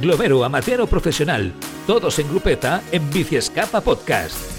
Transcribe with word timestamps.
Globero 0.00 0.44
amateur 0.44 0.80
o 0.80 0.86
profesional, 0.86 1.52
todos 1.86 2.18
en 2.18 2.28
grupeta 2.28 2.82
en 2.92 3.10
Biciescapa 3.10 3.80
Podcast. 3.80 4.57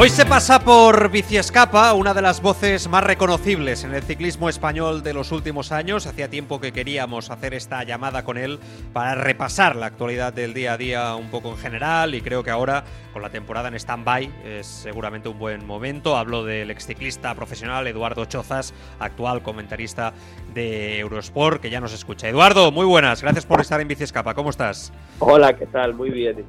Hoy 0.00 0.10
se 0.10 0.24
pasa 0.24 0.60
por 0.60 1.10
Biciescapa, 1.10 1.92
una 1.92 2.14
de 2.14 2.22
las 2.22 2.40
voces 2.40 2.86
más 2.86 3.02
reconocibles 3.02 3.82
en 3.82 3.92
el 3.94 4.04
ciclismo 4.04 4.48
español 4.48 5.02
de 5.02 5.12
los 5.12 5.32
últimos 5.32 5.72
años. 5.72 6.06
Hacía 6.06 6.30
tiempo 6.30 6.60
que 6.60 6.70
queríamos 6.70 7.30
hacer 7.30 7.52
esta 7.52 7.82
llamada 7.82 8.22
con 8.22 8.38
él 8.38 8.60
para 8.92 9.16
repasar 9.16 9.74
la 9.74 9.86
actualidad 9.86 10.32
del 10.32 10.54
día 10.54 10.74
a 10.74 10.76
día 10.76 11.16
un 11.16 11.30
poco 11.30 11.50
en 11.50 11.56
general 11.56 12.14
y 12.14 12.20
creo 12.20 12.44
que 12.44 12.50
ahora 12.52 12.84
con 13.12 13.22
la 13.22 13.30
temporada 13.30 13.66
en 13.66 13.74
stand-by 13.74 14.30
es 14.44 14.68
seguramente 14.68 15.28
un 15.30 15.38
buen 15.40 15.66
momento. 15.66 16.16
Hablo 16.16 16.44
del 16.44 16.70
exciclista 16.70 17.34
profesional 17.34 17.84
Eduardo 17.88 18.24
Chozas, 18.26 18.74
actual 19.00 19.42
comentarista 19.42 20.12
de 20.54 21.00
Eurosport, 21.00 21.60
que 21.60 21.70
ya 21.70 21.80
nos 21.80 21.92
escucha. 21.92 22.28
Eduardo, 22.28 22.70
muy 22.70 22.86
buenas, 22.86 23.20
gracias 23.20 23.46
por 23.46 23.60
estar 23.60 23.80
en 23.80 23.88
Biciescapa, 23.88 24.32
¿cómo 24.34 24.50
estás? 24.50 24.92
Hola, 25.18 25.56
¿qué 25.56 25.66
tal? 25.66 25.94
Muy 25.94 26.10
bien. 26.10 26.46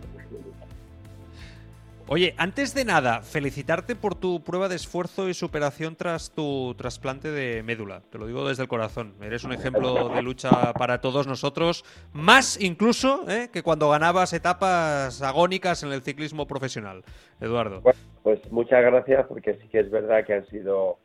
Oye, 2.11 2.33
antes 2.37 2.73
de 2.73 2.85
nada, 2.85 3.21
felicitarte 3.21 3.95
por 3.95 4.15
tu 4.15 4.43
prueba 4.43 4.67
de 4.67 4.75
esfuerzo 4.75 5.29
y 5.29 5.35
superación 5.35 5.95
tras 5.95 6.33
tu 6.33 6.73
trasplante 6.73 7.29
de 7.29 7.61
médula. 7.61 8.01
Te 8.09 8.17
lo 8.17 8.25
digo 8.25 8.47
desde 8.49 8.63
el 8.63 8.67
corazón. 8.67 9.13
Eres 9.21 9.43
un 9.43 9.53
ejemplo 9.53 10.09
de 10.09 10.23
lucha 10.23 10.73
para 10.73 11.01
todos 11.01 11.27
nosotros, 11.27 11.85
más 12.11 12.59
incluso 12.59 13.29
¿eh? 13.29 13.49
que 13.53 13.61
cuando 13.61 13.91
ganabas 13.91 14.33
etapas 14.33 15.21
agónicas 15.21 15.83
en 15.83 15.91
el 15.91 16.01
ciclismo 16.01 16.47
profesional. 16.47 17.03
Eduardo. 17.39 17.83
Pues 18.23 18.51
muchas 18.51 18.81
gracias 18.81 19.27
porque 19.27 19.53
sí 19.61 19.67
que 19.67 19.81
es 19.81 19.91
verdad 19.91 20.25
que 20.25 20.33
han 20.33 20.47
sido 20.47 20.97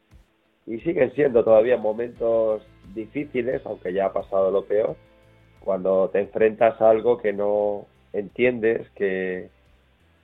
y 0.66 0.80
siguen 0.80 1.12
siendo 1.12 1.44
todavía 1.44 1.76
momentos 1.76 2.62
difíciles, 2.94 3.60
aunque 3.66 3.92
ya 3.92 4.06
ha 4.06 4.12
pasado 4.14 4.50
lo 4.50 4.64
peor, 4.64 4.96
cuando 5.60 6.08
te 6.08 6.20
enfrentas 6.20 6.80
a 6.80 6.88
algo 6.88 7.18
que 7.18 7.34
no 7.34 7.84
entiendes, 8.14 8.88
que 8.96 9.50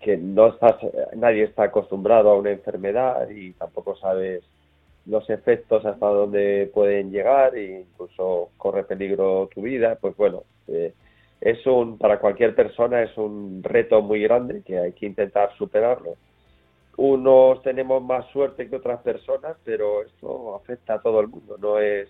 que 0.00 0.16
no 0.16 0.48
estás, 0.48 0.76
nadie 1.14 1.44
está 1.44 1.64
acostumbrado 1.64 2.30
a 2.30 2.38
una 2.38 2.50
enfermedad 2.50 3.28
y 3.28 3.52
tampoco 3.52 3.96
sabes 3.96 4.42
los 5.06 5.28
efectos 5.28 5.84
hasta 5.84 6.06
dónde 6.06 6.70
pueden 6.72 7.10
llegar 7.10 7.54
e 7.54 7.80
incluso 7.80 8.50
corre 8.56 8.84
peligro 8.84 9.48
tu 9.52 9.62
vida, 9.62 9.98
pues 10.00 10.16
bueno, 10.16 10.44
eh, 10.68 10.94
es 11.40 11.66
un, 11.66 11.98
para 11.98 12.18
cualquier 12.18 12.54
persona 12.54 13.02
es 13.02 13.16
un 13.16 13.62
reto 13.62 14.02
muy 14.02 14.22
grande 14.22 14.62
que 14.62 14.78
hay 14.78 14.92
que 14.92 15.06
intentar 15.06 15.54
superarlo. 15.56 16.14
Unos 16.96 17.62
tenemos 17.62 18.02
más 18.02 18.26
suerte 18.30 18.68
que 18.68 18.76
otras 18.76 19.00
personas, 19.00 19.56
pero 19.64 20.02
esto 20.02 20.54
afecta 20.54 20.94
a 20.94 21.00
todo 21.00 21.20
el 21.20 21.28
mundo, 21.28 21.56
no 21.58 21.78
es 21.78 22.08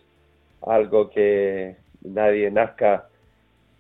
algo 0.63 1.11
que 1.11 1.77
nadie 2.03 2.51
nazca 2.51 3.10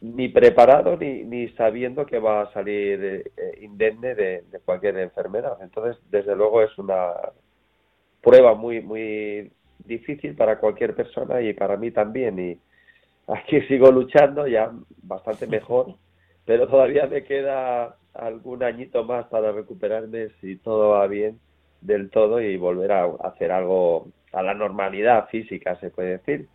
ni 0.01 0.29
preparado 0.29 0.97
ni, 0.97 1.25
ni 1.25 1.49
sabiendo 1.51 2.07
que 2.07 2.19
va 2.19 2.43
a 2.43 2.53
salir 2.53 3.25
eh, 3.37 3.59
indemne 3.61 4.15
de, 4.15 4.45
cualquier 4.65 4.99
enfermedad. 4.99 5.59
Entonces, 5.61 6.01
desde 6.11 6.35
luego 6.35 6.63
es 6.63 6.77
una 6.79 7.13
prueba 8.23 8.55
muy, 8.55 8.81
muy 8.81 9.53
difícil 9.85 10.35
para 10.35 10.59
cualquier 10.59 10.95
persona 10.95 11.41
y 11.43 11.53
para 11.53 11.77
mí 11.77 11.91
también. 11.91 12.39
Y 12.39 12.59
aquí 13.27 13.61
sigo 13.69 13.91
luchando 13.91 14.47
ya 14.47 14.73
bastante 15.03 15.47
mejor, 15.47 15.95
pero 16.47 16.67
todavía 16.69 17.07
me 17.07 17.25
queda 17.25 17.97
algún 18.15 18.63
añito 18.63 19.05
más 19.05 19.27
para 19.27 19.53
recuperarme 19.53 20.31
si 20.41 20.57
todo 20.57 20.91
va 20.91 21.07
bien 21.07 21.39
del 21.81 22.11
todo 22.11 22.41
y 22.41 22.57
volver 22.57 22.93
a 22.93 23.05
hacer 23.23 23.53
algo 23.53 24.09
a 24.33 24.43
la 24.43 24.55
normalidad 24.55 25.29
física, 25.29 25.79
se 25.81 25.91
puede 25.91 26.19
decir 26.19 26.49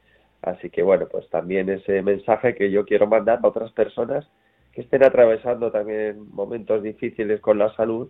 Así 0.46 0.70
que 0.70 0.84
bueno, 0.84 1.08
pues 1.08 1.28
también 1.30 1.70
ese 1.70 2.04
mensaje 2.04 2.54
que 2.54 2.70
yo 2.70 2.86
quiero 2.86 3.08
mandar 3.08 3.40
a 3.42 3.48
otras 3.48 3.72
personas 3.72 4.30
que 4.72 4.82
estén 4.82 5.04
atravesando 5.04 5.72
también 5.72 6.30
momentos 6.32 6.84
difíciles 6.84 7.42
con 7.42 7.58
la 7.58 7.76
salud 7.76 8.10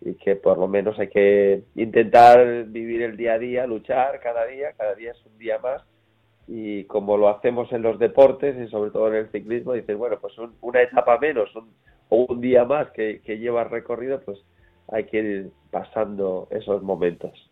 y 0.00 0.14
que 0.14 0.34
por 0.34 0.58
lo 0.58 0.66
menos 0.66 0.98
hay 0.98 1.08
que 1.08 1.62
intentar 1.76 2.64
vivir 2.64 3.02
el 3.02 3.16
día 3.16 3.34
a 3.34 3.38
día, 3.38 3.66
luchar 3.68 4.18
cada 4.18 4.46
día, 4.46 4.72
cada 4.76 4.96
día 4.96 5.12
es 5.12 5.26
un 5.26 5.38
día 5.38 5.58
más 5.60 5.84
y 6.48 6.84
como 6.84 7.16
lo 7.16 7.28
hacemos 7.28 7.70
en 7.72 7.82
los 7.82 8.00
deportes 8.00 8.56
y 8.56 8.68
sobre 8.68 8.90
todo 8.90 9.06
en 9.06 9.14
el 9.14 9.30
ciclismo, 9.30 9.74
dices, 9.74 9.96
bueno, 9.96 10.18
pues 10.20 10.34
una 10.62 10.82
etapa 10.82 11.18
menos 11.18 11.50
o 12.08 12.16
un 12.24 12.40
día 12.40 12.64
más 12.64 12.90
que, 12.90 13.20
que 13.20 13.38
lleva 13.38 13.62
recorrido, 13.62 14.20
pues 14.22 14.40
hay 14.88 15.04
que 15.04 15.18
ir 15.18 15.50
pasando 15.70 16.48
esos 16.50 16.82
momentos. 16.82 17.49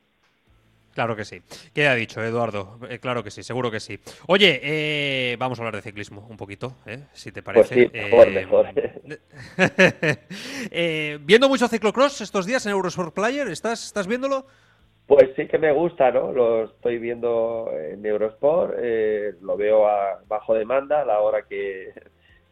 Claro 0.99 1.15
que 1.15 1.25
sí. 1.25 1.41
ha 1.87 1.95
dicho, 1.95 2.21
Eduardo. 2.25 2.77
Eh, 2.91 2.99
claro 2.99 3.23
que 3.23 3.31
sí, 3.31 3.45
seguro 3.45 3.71
que 3.71 3.79
sí. 3.79 4.01
Oye, 4.27 4.59
eh, 4.61 5.37
vamos 5.39 5.57
a 5.57 5.63
hablar 5.63 5.77
de 5.77 5.83
ciclismo 5.83 6.27
un 6.29 6.37
poquito, 6.37 6.73
¿eh? 6.87 7.05
si 7.13 7.31
te 7.31 7.41
pues 7.41 7.69
parece. 7.69 7.89
Pues 8.11 8.33
mejor, 8.33 8.67
¿Viendo 11.21 11.49
mucho 11.49 11.69
ciclocross 11.69 12.21
estos 12.21 12.47
días 12.47 12.67
en 12.67 12.73
Eurosport 12.73 13.15
Player? 13.15 13.47
¿Estás, 13.47 13.87
¿Estás 13.87 14.09
viéndolo? 14.09 14.47
Pues 15.07 15.31
sí 15.37 15.47
que 15.47 15.59
me 15.59 15.71
gusta, 15.71 16.11
¿no? 16.11 16.33
Lo 16.33 16.65
estoy 16.65 16.99
viendo 16.99 17.71
en 17.73 18.05
Eurosport, 18.05 18.75
lo 19.41 19.57
veo 19.57 19.87
a 19.87 20.19
bajo 20.27 20.53
demanda 20.53 21.03
a 21.03 21.05
la 21.05 21.21
hora 21.21 21.43
que, 21.49 21.93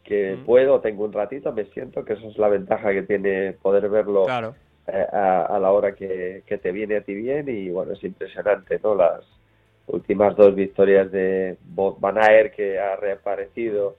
que 0.05 0.37
mm. 0.37 0.47
puedo, 0.47 0.81
tengo 0.81 1.05
un 1.05 1.13
ratito, 1.13 1.53
me 1.53 1.65
siento 1.65 2.05
que 2.05 2.13
eso 2.13 2.29
es 2.29 2.39
la 2.39 2.47
ventaja 2.47 2.93
que 2.93 3.03
tiene 3.03 3.55
poder 3.55 3.89
verlo 3.89 4.23
claro 4.23 4.55
eh, 4.89 5.07
a, 5.13 5.59
la 5.61 5.73
hora 5.73 5.95
que, 5.95 6.45
te 6.47 6.73
viene 6.73 6.99
a 6.99 7.01
ti 7.01 7.15
bien 7.15 7.49
y 7.49 7.71
bueno, 7.71 7.93
es 7.93 8.05
impresionante, 8.05 8.79
¿no? 8.83 8.95
Las 8.95 9.23
últimas 9.89 10.37
dos 10.37 10.55
victorias 10.55 11.11
de 11.11 11.57
Van 11.75 12.19
Aert 12.19 12.55
que 12.55 12.79
ha 12.79 12.95
reaparecido 12.95 13.97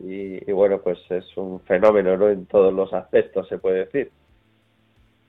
y, 0.00 0.52
bueno, 0.52 0.80
pues 0.80 0.98
es 1.10 1.24
un 1.36 1.60
fenómeno, 1.60 2.16
¿no? 2.16 2.28
En 2.28 2.46
todos 2.46 2.72
los 2.72 2.92
aspectos, 2.92 3.48
se 3.48 3.58
puede 3.58 3.86
decir. 3.86 4.10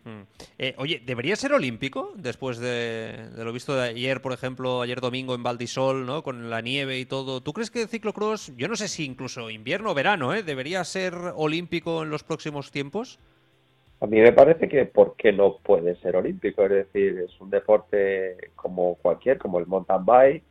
Mm. 0.04 0.22
Eh, 0.58 0.76
oye, 0.78 1.02
¿debería 1.04 1.36
ser 1.36 1.54
olímpico 1.54 2.12
después 2.16 2.60
de, 2.60 3.30
de, 3.36 3.44
lo 3.44 3.54
visto 3.54 3.76
de 3.76 3.90
ayer, 3.90 4.22
por 4.22 4.34
ejemplo, 4.34 4.81
ayer 4.81 5.02
domingo 5.02 5.34
en 5.34 5.44
Valdisol, 5.44 6.06
¿no? 6.06 6.24
Con 6.24 6.50
la 6.50 6.62
nieve 6.62 7.00
y 7.00 7.06
todo. 7.06 7.42
¿Tú 7.42 7.54
crees 7.54 7.72
que 7.72 7.84
el 7.84 7.88
ciclocross, 7.88 8.54
yo 8.58 8.68
no 8.68 8.76
sé 8.76 8.88
si 8.88 9.06
incluso 9.06 9.50
invierno 9.50 9.92
o 9.92 9.96
verano, 9.96 10.36
¿eh? 10.36 10.44
¿Debería 10.44 10.84
ser 10.84 11.16
olímpico 11.36 12.04
en 12.04 12.10
los 12.10 12.24
próximos 12.24 12.70
tiempos? 12.70 13.18
A 14.02 14.08
mí 14.08 14.22
me 14.22 14.32
parece 14.32 14.70
que 14.70 14.86
¿por 14.86 15.16
qué 15.16 15.34
no 15.34 15.58
puede 15.58 15.96
ser 15.98 16.16
olímpico? 16.16 16.64
Es 16.64 16.70
decir, 16.70 17.20
es 17.20 17.42
un 17.42 17.50
deporte 17.50 18.38
como 18.56 18.96
cualquier, 18.96 19.38
como 19.38 19.60
el 19.60 19.68
mountain 19.68 20.06
bike. 20.06 20.44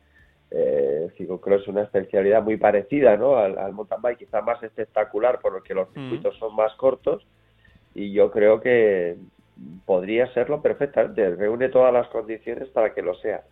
Eh, 0.51 1.11
creo 1.41 1.57
es 1.57 1.67
una 1.67 1.83
especialidad 1.83 2.43
muy 2.43 2.57
parecida 2.57 3.15
¿no? 3.17 3.37
al, 3.37 3.73
mountain 3.73 4.01
bike, 4.01 4.19
quizá 4.19 4.41
más 4.41 4.61
espectacular 4.63 5.39
por 5.39 5.53
lo 5.53 5.63
que 5.63 5.73
los 5.73 5.89
mm. 5.89 5.93
circuitos 5.93 6.37
son 6.37 6.55
más 6.55 6.73
cortos. 6.75 7.25
Y 7.95 8.11
yo 8.13 8.29
creo 8.29 8.61
que 8.61 9.17
podría 9.85 10.31
serlo 10.33 10.61
perfectamente. 10.61 11.35
Reúne 11.35 11.69
todas 11.69 11.91
las 11.91 12.07
condiciones 12.09 12.69
para 12.69 12.93
que 12.93 13.01
lo 13.01 13.15
sea. 13.15 13.43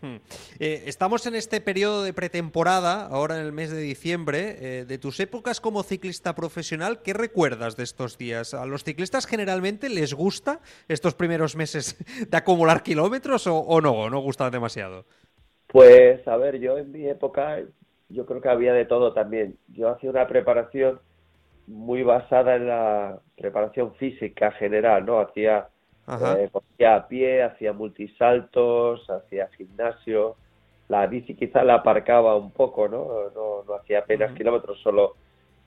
Hmm. 0.00 0.16
Eh, 0.60 0.84
estamos 0.86 1.26
en 1.26 1.34
este 1.34 1.60
periodo 1.60 2.04
de 2.04 2.12
pretemporada, 2.12 3.06
ahora 3.06 3.36
en 3.36 3.44
el 3.44 3.52
mes 3.52 3.70
de 3.70 3.80
diciembre. 3.80 4.56
Eh, 4.60 4.84
de 4.84 4.98
tus 4.98 5.18
épocas 5.18 5.60
como 5.60 5.82
ciclista 5.82 6.34
profesional, 6.34 7.02
¿qué 7.02 7.12
recuerdas 7.14 7.76
de 7.76 7.82
estos 7.82 8.16
días? 8.16 8.54
¿A 8.54 8.64
los 8.66 8.84
ciclistas 8.84 9.26
generalmente 9.26 9.88
les 9.88 10.14
gusta 10.14 10.60
estos 10.88 11.14
primeros 11.14 11.56
meses 11.56 11.96
de 12.28 12.36
acumular 12.36 12.82
kilómetros 12.82 13.46
o, 13.46 13.80
no? 13.80 13.92
¿O 13.92 14.10
no 14.10 14.20
gustan 14.20 14.52
demasiado? 14.52 15.04
Pues, 15.66 16.26
a 16.28 16.36
ver, 16.36 16.60
yo 16.60 16.78
en 16.78 16.92
mi 16.92 17.06
época, 17.06 17.58
yo 18.08 18.24
creo 18.24 18.40
que 18.40 18.48
había 18.48 18.72
de 18.72 18.84
todo 18.84 19.12
también. 19.12 19.56
Yo 19.68 19.88
hacía 19.88 20.10
una 20.10 20.26
preparación 20.26 21.00
muy 21.66 22.02
basada 22.02 22.56
en 22.56 22.68
la 22.68 23.18
preparación 23.36 23.94
física 23.96 24.52
general, 24.52 25.04
¿no? 25.04 25.20
Hacía 25.20 25.68
eh, 26.08 26.50
hacía 26.54 26.96
a 26.96 27.08
pie, 27.08 27.42
hacía 27.42 27.72
multisaltos, 27.72 29.08
hacía 29.10 29.48
gimnasio. 29.48 30.36
La 30.88 31.06
bici 31.06 31.34
quizá 31.34 31.64
la 31.64 31.74
aparcaba 31.74 32.34
un 32.36 32.50
poco, 32.50 32.88
¿no? 32.88 33.30
No, 33.34 33.74
hacía 33.74 34.00
apenas 34.00 34.32
kilómetros 34.32 34.80
solo 34.80 35.16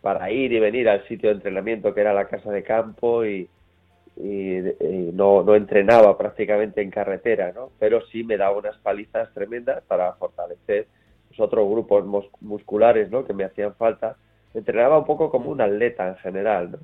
para 0.02 0.32
ir 0.32 0.52
y 0.52 0.60
venir 0.60 0.90
al 0.90 1.08
sitio 1.08 1.30
de 1.30 1.36
entrenamiento 1.36 1.94
que 1.94 2.02
era 2.02 2.12
la 2.14 2.28
casa 2.28 2.52
de 2.52 2.64
campo 2.64 3.24
y, 3.24 3.48
y, 4.18 4.62
no, 5.14 5.44
no, 5.44 5.54
entrenaba 5.54 6.18
prácticamente 6.18 6.82
en 6.82 6.90
carretera, 6.90 7.52
¿no? 7.54 7.70
Pero 7.78 8.02
sí 8.08 8.24
me 8.24 8.38
daba 8.38 8.58
unas 8.58 8.78
palizas 8.80 9.32
tremendas 9.34 9.84
para 9.84 10.14
fortalecer 10.14 10.88
los 11.30 11.40
otros 11.40 11.70
grupos 11.70 12.04
musculares, 12.42 13.12
¿no? 13.12 13.24
Que 13.26 13.34
me 13.34 13.44
hacían 13.44 13.76
falta. 13.76 14.16
Entrenaba 14.56 14.98
un 14.98 15.06
poco 15.06 15.30
como 15.30 15.52
un 15.52 15.62
atleta 15.62 16.08
en 16.08 16.16
general, 16.16 16.72
¿no? 16.72 16.80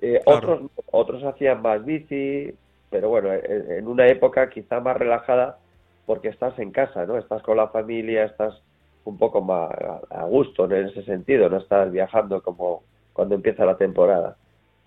Eh, 0.00 0.20
otros, 0.24 0.62
otros 0.90 1.22
hacían 1.24 1.60
más 1.60 1.84
bici, 1.84 2.54
pero 2.90 3.08
bueno, 3.08 3.30
en 3.32 3.86
una 3.86 4.06
época 4.06 4.50
quizá 4.50 4.80
más 4.80 4.96
relajada 4.96 5.58
porque 6.06 6.28
estás 6.28 6.58
en 6.58 6.72
casa, 6.72 7.06
¿no? 7.06 7.16
Estás 7.18 7.42
con 7.42 7.56
la 7.56 7.68
familia, 7.68 8.24
estás 8.24 8.60
un 9.04 9.16
poco 9.16 9.40
más 9.40 9.70
a 10.10 10.24
gusto 10.24 10.64
en 10.64 10.88
ese 10.88 11.04
sentido, 11.04 11.48
no 11.48 11.58
estás 11.58 11.90
viajando 11.90 12.42
como 12.42 12.82
cuando 13.12 13.34
empieza 13.34 13.64
la 13.64 13.76
temporada. 13.76 14.36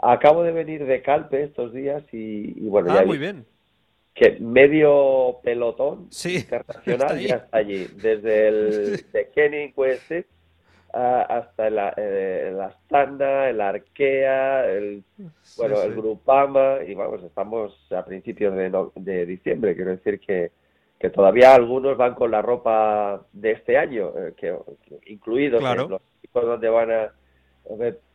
Acabo 0.01 0.43
de 0.43 0.51
venir 0.51 0.85
de 0.85 1.01
Calpe 1.01 1.43
estos 1.43 1.73
días 1.73 2.03
y, 2.11 2.67
bueno, 2.67 2.91
ah, 2.91 3.05
muy 3.05 3.17
bien. 3.17 3.45
Que 4.13 4.37
medio 4.39 5.37
pelotón 5.43 6.09
internacional 6.25 7.19
ya 7.27 7.35
está 7.37 7.57
allí, 7.57 7.87
desde 8.01 8.47
el 8.47 9.05
de 9.13 9.29
Kenny 9.33 9.71
hasta 10.93 11.67
el, 11.67 11.77
eh, 11.97 12.49
el, 12.49 12.61
Astana, 12.61 13.49
el 13.49 13.59
Arkea, 13.59 14.69
el, 14.69 15.03
bueno, 15.57 15.81
el 15.81 15.95
Grupama, 15.95 16.77
y 16.87 16.93
vamos, 16.93 17.23
estamos 17.23 17.91
a 17.91 18.05
principios 18.05 18.55
de, 18.55 18.71
de 18.95 19.25
diciembre, 19.25 19.75
quiero 19.75 19.91
decir 19.91 20.19
que, 20.19 20.51
que 20.99 21.09
todavía 21.09 21.55
algunos 21.55 21.97
van 21.97 22.13
con 22.13 22.31
la 22.31 22.41
ropa 22.41 23.25
de 23.33 23.51
este 23.51 23.77
año, 23.77 24.13
eh, 24.15 24.33
que, 24.37 24.55
incluidos 25.07 25.61
los 25.61 26.01
equipos 26.19 26.45
donde 26.45 26.69
van 26.69 26.91
a 26.91 27.11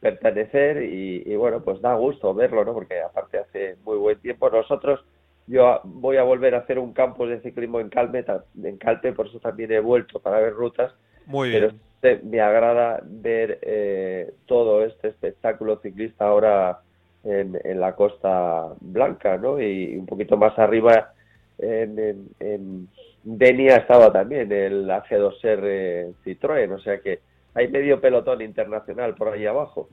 pertenecer 0.01 0.83
y, 0.83 1.35
bueno, 1.37 1.63
pues 1.63 1.81
da 1.81 1.95
gusto 1.95 2.33
verlo, 2.33 2.65
¿no? 2.65 2.75
Porque 2.75 3.01
aparte 3.01 3.39
hace 3.39 3.77
muy 3.85 3.97
buen 3.97 4.21
tiempo. 4.21 4.51
Nosotros, 4.51 5.05
yo 5.47 5.81
voy 5.85 6.19
a 6.19 6.23
volver 6.23 6.55
a 6.55 6.59
hacer 6.59 6.79
un 6.79 6.93
campus 6.93 7.31
de 7.31 7.41
ciclismo 7.41 7.81
en 7.81 7.89
Calme, 7.89 8.25
en 8.63 8.77
Calpe, 8.77 9.13
por 9.13 9.27
eso 9.27 9.41
también 9.41 9.73
he 9.73 9.81
vuelto 9.81 10.21
para 10.21 10.41
ver 10.41 10.53
rutas. 10.53 10.93
Muy 11.27 11.51
bien. 11.51 11.63
Pero 11.63 11.88
me 12.23 12.41
agrada 12.41 13.01
ver 13.05 13.59
eh, 13.63 14.33
todo 14.47 14.85
este 14.85 15.09
espectáculo 15.09 15.79
ciclista 15.81 16.27
ahora 16.27 16.81
en, 17.25 17.59
la 17.81 17.95
Costa 17.95 18.73
Blanca, 18.81 19.37
¿no? 19.37 19.61
Y 19.61 19.97
un 19.97 20.07
poquito 20.07 20.37
más 20.37 20.59
arriba 20.59 21.13
en, 21.59 21.99
en, 21.99 22.29
en 22.41 22.89
Denia 23.25 23.77
estaba 23.77 24.13
también 24.13 24.51
el 24.53 24.89
AG2R 24.89 26.15
Citroën, 26.25 26.73
o 26.73 26.79
sea 26.79 27.01
que 27.01 27.21
hay 27.55 27.69
medio 27.69 28.01
pelotón 28.01 28.41
internacional 28.41 29.15
por 29.15 29.29
ahí 29.29 29.47
abajo. 29.47 29.89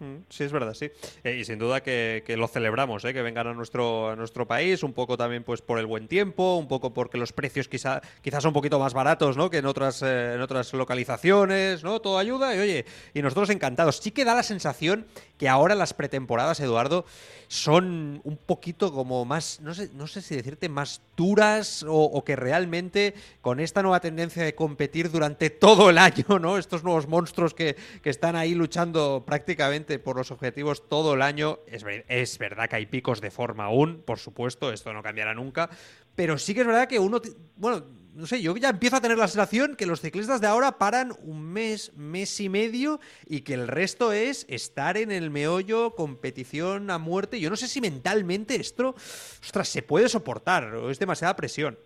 Mm, 0.00 0.18
sí, 0.28 0.44
es 0.44 0.52
verdad, 0.52 0.74
sí. 0.74 0.90
Eh, 1.24 1.38
y 1.40 1.44
sin 1.44 1.58
duda 1.58 1.82
que, 1.82 2.22
lo 2.36 2.46
celebramos, 2.46 3.04
¿eh? 3.04 3.12
que 3.12 3.22
vengan 3.22 3.48
a 3.48 3.54
nuestro, 3.54 4.10
a 4.10 4.16
nuestro 4.16 4.46
país, 4.46 4.82
un 4.82 4.92
poco 4.92 5.16
también 5.16 5.42
pues 5.42 5.60
por 5.60 5.78
el 5.78 5.86
buen 5.86 6.06
tiempo, 6.06 6.56
un 6.56 6.68
poco 6.68 6.94
porque 6.94 7.18
los 7.18 7.32
precios 7.32 7.68
quizá, 7.68 8.00
quizás 8.22 8.42
son 8.42 8.50
un 8.50 8.54
poquito 8.54 8.78
más 8.78 8.94
baratos 8.94 9.36
¿no? 9.36 9.50
que 9.50 9.58
en 9.58 9.66
otras, 9.66 10.02
eh, 10.02 10.34
en 10.34 10.40
otras 10.40 10.72
localizaciones, 10.72 11.82
¿no? 11.82 12.00
Todo 12.00 12.18
ayuda 12.18 12.54
y 12.54 12.58
oye, 12.60 12.84
y 13.12 13.22
nosotros 13.22 13.50
encantados. 13.50 13.96
Sí 13.96 14.12
que 14.12 14.24
da 14.24 14.34
la 14.34 14.42
sensación 14.44 15.06
que 15.38 15.48
ahora 15.48 15.74
las 15.74 15.94
pretemporadas, 15.94 16.60
Eduardo, 16.60 17.06
son 17.46 18.20
un 18.24 18.36
poquito 18.36 18.92
como 18.92 19.24
más, 19.24 19.60
no 19.60 19.72
sé, 19.72 19.88
no 19.94 20.06
sé 20.06 20.20
si 20.20 20.36
decirte, 20.36 20.68
más 20.68 21.00
duras 21.16 21.84
o, 21.88 22.22
que 22.24 22.36
realmente 22.36 23.14
con 23.40 23.60
esta 23.60 23.82
nueva 23.82 24.00
tendencia 24.00 24.42
de 24.42 24.54
competir 24.54 25.10
durante 25.10 25.48
todo 25.48 25.88
el 25.88 25.96
año, 25.96 26.24
¿no? 26.40 26.58
Estos 26.58 26.84
nuevos 26.84 27.08
monstruos 27.08 27.54
que, 27.54 27.76
que 28.02 28.10
están 28.10 28.36
ahí 28.36 28.54
luchando 28.54 29.22
prácticamente 29.24 29.98
por 29.98 30.16
los 30.16 30.30
objetivos 30.30 30.88
todo 30.88 31.14
el 31.14 31.22
año. 31.22 31.60
Es, 31.66 31.84
es 32.08 32.38
verdad 32.38 32.68
que 32.68 32.76
hay 32.76 32.86
picos 32.86 33.20
de 33.20 33.30
forma 33.30 33.66
aún, 33.66 34.02
por 34.04 34.18
supuesto, 34.18 34.72
esto 34.72 34.92
no 34.92 35.02
cambiará 35.02 35.34
nunca, 35.34 35.70
pero 36.16 36.36
sí 36.36 36.52
que 36.52 36.62
es 36.62 36.66
verdad 36.66 36.88
que 36.88 36.98
uno, 36.98 37.22
bueno, 37.56 37.84
no 38.18 38.26
sé, 38.26 38.42
yo 38.42 38.56
ya 38.56 38.70
empiezo 38.70 38.96
a 38.96 39.00
tener 39.00 39.16
la 39.16 39.28
sensación 39.28 39.76
que 39.76 39.86
los 39.86 40.00
ciclistas 40.00 40.40
de 40.40 40.48
ahora 40.48 40.72
paran 40.72 41.12
un 41.22 41.52
mes, 41.52 41.96
mes 41.96 42.40
y 42.40 42.48
medio 42.48 42.98
y 43.26 43.42
que 43.42 43.54
el 43.54 43.68
resto 43.68 44.12
es 44.12 44.44
estar 44.50 44.96
en 44.96 45.12
el 45.12 45.30
meollo, 45.30 45.94
competición 45.94 46.90
a 46.90 46.98
muerte. 46.98 47.38
Yo 47.38 47.48
no 47.48 47.54
sé 47.54 47.68
si 47.68 47.80
mentalmente 47.80 48.56
esto, 48.56 48.96
ostras, 49.40 49.68
se 49.68 49.82
puede 49.82 50.08
soportar 50.08 50.74
o 50.74 50.90
es 50.90 50.98
demasiada 50.98 51.36
presión. 51.36 51.78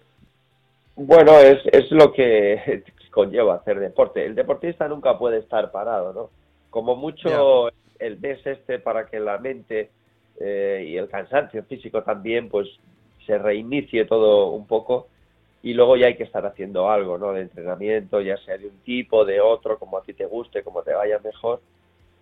Bueno, 0.96 1.38
es, 1.38 1.58
es 1.70 1.90
lo 1.90 2.14
que 2.14 2.82
conlleva 3.10 3.56
hacer 3.56 3.78
deporte. 3.78 4.24
El 4.24 4.34
deportista 4.34 4.88
nunca 4.88 5.18
puede 5.18 5.38
estar 5.38 5.70
parado, 5.70 6.14
¿no? 6.14 6.30
Como 6.70 6.96
mucho 6.96 7.68
el 7.98 8.18
mes 8.20 8.40
este 8.46 8.78
para 8.78 9.04
que 9.04 9.20
la 9.20 9.36
mente 9.36 9.90
eh, 10.40 10.86
y 10.88 10.96
el 10.96 11.10
cansancio 11.10 11.62
físico 11.64 12.02
también, 12.02 12.48
pues 12.48 12.68
se 13.26 13.36
reinicie 13.36 14.06
todo 14.06 14.48
un 14.52 14.66
poco 14.66 15.08
y 15.62 15.74
luego 15.74 15.96
ya 15.96 16.06
hay 16.06 16.16
que 16.16 16.24
estar 16.24 16.44
haciendo 16.44 16.90
algo, 16.90 17.18
¿no? 17.18 17.32
De 17.32 17.42
entrenamiento, 17.42 18.20
ya 18.20 18.36
sea 18.38 18.58
de 18.58 18.66
un 18.66 18.78
tipo, 18.80 19.24
de 19.24 19.40
otro, 19.40 19.78
como 19.78 19.96
a 19.96 20.02
ti 20.02 20.12
te 20.12 20.26
guste, 20.26 20.64
como 20.64 20.82
te 20.82 20.92
vaya 20.92 21.20
mejor. 21.20 21.60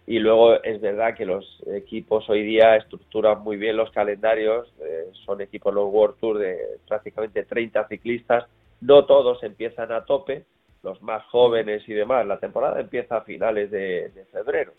Y 0.06 0.18
luego 0.18 0.62
es 0.62 0.80
verdad 0.80 1.14
que 1.14 1.24
los 1.24 1.62
equipos 1.68 2.28
hoy 2.28 2.42
día 2.42 2.76
estructuran 2.76 3.42
muy 3.42 3.56
bien 3.56 3.76
los 3.76 3.90
calendarios, 3.92 4.70
eh, 4.80 5.06
son 5.24 5.40
equipos 5.40 5.72
los 5.72 5.90
World 5.90 6.16
Tour 6.20 6.38
de 6.38 6.58
prácticamente 6.86 7.44
30 7.44 7.88
ciclistas, 7.88 8.44
no 8.82 9.06
todos 9.06 9.42
empiezan 9.42 9.90
a 9.92 10.04
tope, 10.04 10.44
los 10.82 11.00
más 11.02 11.24
jóvenes 11.26 11.86
y 11.88 11.92
demás, 11.94 12.26
la 12.26 12.38
temporada 12.38 12.80
empieza 12.80 13.18
a 13.18 13.20
finales 13.22 13.70
de, 13.70 14.10
febrero. 14.32 14.72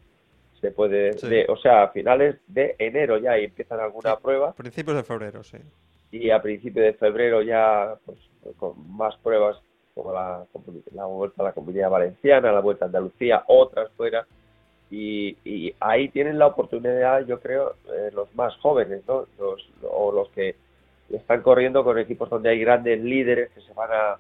Se 0.60 0.72
puede, 0.72 1.16
o 1.48 1.58
sea, 1.58 1.84
a 1.84 1.88
finales 1.90 2.36
de 2.48 2.76
enero 2.78 3.18
ya 3.18 3.36
empiezan 3.38 3.80
alguna 3.80 4.18
prueba. 4.18 4.54
Principios 4.54 4.98
de 4.98 5.04
febrero, 5.04 5.44
sí 5.44 5.58
y 6.12 6.30
a 6.30 6.42
principios 6.42 6.86
de 6.86 6.94
febrero 6.94 7.42
ya 7.42 7.96
pues, 8.06 8.18
con 8.58 8.96
más 8.96 9.16
pruebas 9.18 9.58
como 9.94 10.14
la, 10.14 10.46
la 10.94 11.06
vuelta 11.06 11.42
a 11.42 11.46
la 11.46 11.54
comunidad 11.54 11.90
valenciana, 11.90 12.52
la 12.52 12.60
vuelta 12.60 12.86
a 12.86 12.88
Andalucía, 12.88 13.44
otras 13.48 13.92
fuera. 13.94 14.26
Y, 14.90 15.74
ahí 15.80 16.10
tienen 16.10 16.38
la 16.38 16.48
oportunidad, 16.48 17.26
yo 17.26 17.40
creo, 17.40 17.76
eh, 17.94 18.12
los 18.14 18.34
más 18.36 18.56
jóvenes, 18.58 19.02
¿no? 19.08 19.26
Los, 19.40 19.70
o 19.84 20.12
los 20.12 20.30
que 20.30 20.56
están 21.10 21.42
corriendo 21.42 21.84
con 21.84 21.98
equipos 21.98 22.30
donde 22.30 22.50
hay 22.50 22.60
grandes 22.60 23.02
líderes 23.02 23.52
que 23.52 23.62
se 23.62 23.74
van 23.74 23.90
a 23.92 24.18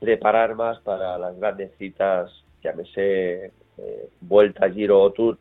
preparar 0.00 0.54
más 0.54 0.80
para 0.80 1.16
las 1.18 1.38
grandes 1.38 1.72
citas, 1.78 2.30
llámese 2.62 3.52
eh, 3.78 4.08
Vuelta, 4.20 4.70
Giro 4.70 5.00
o 5.00 5.12
Tour. 5.12 5.38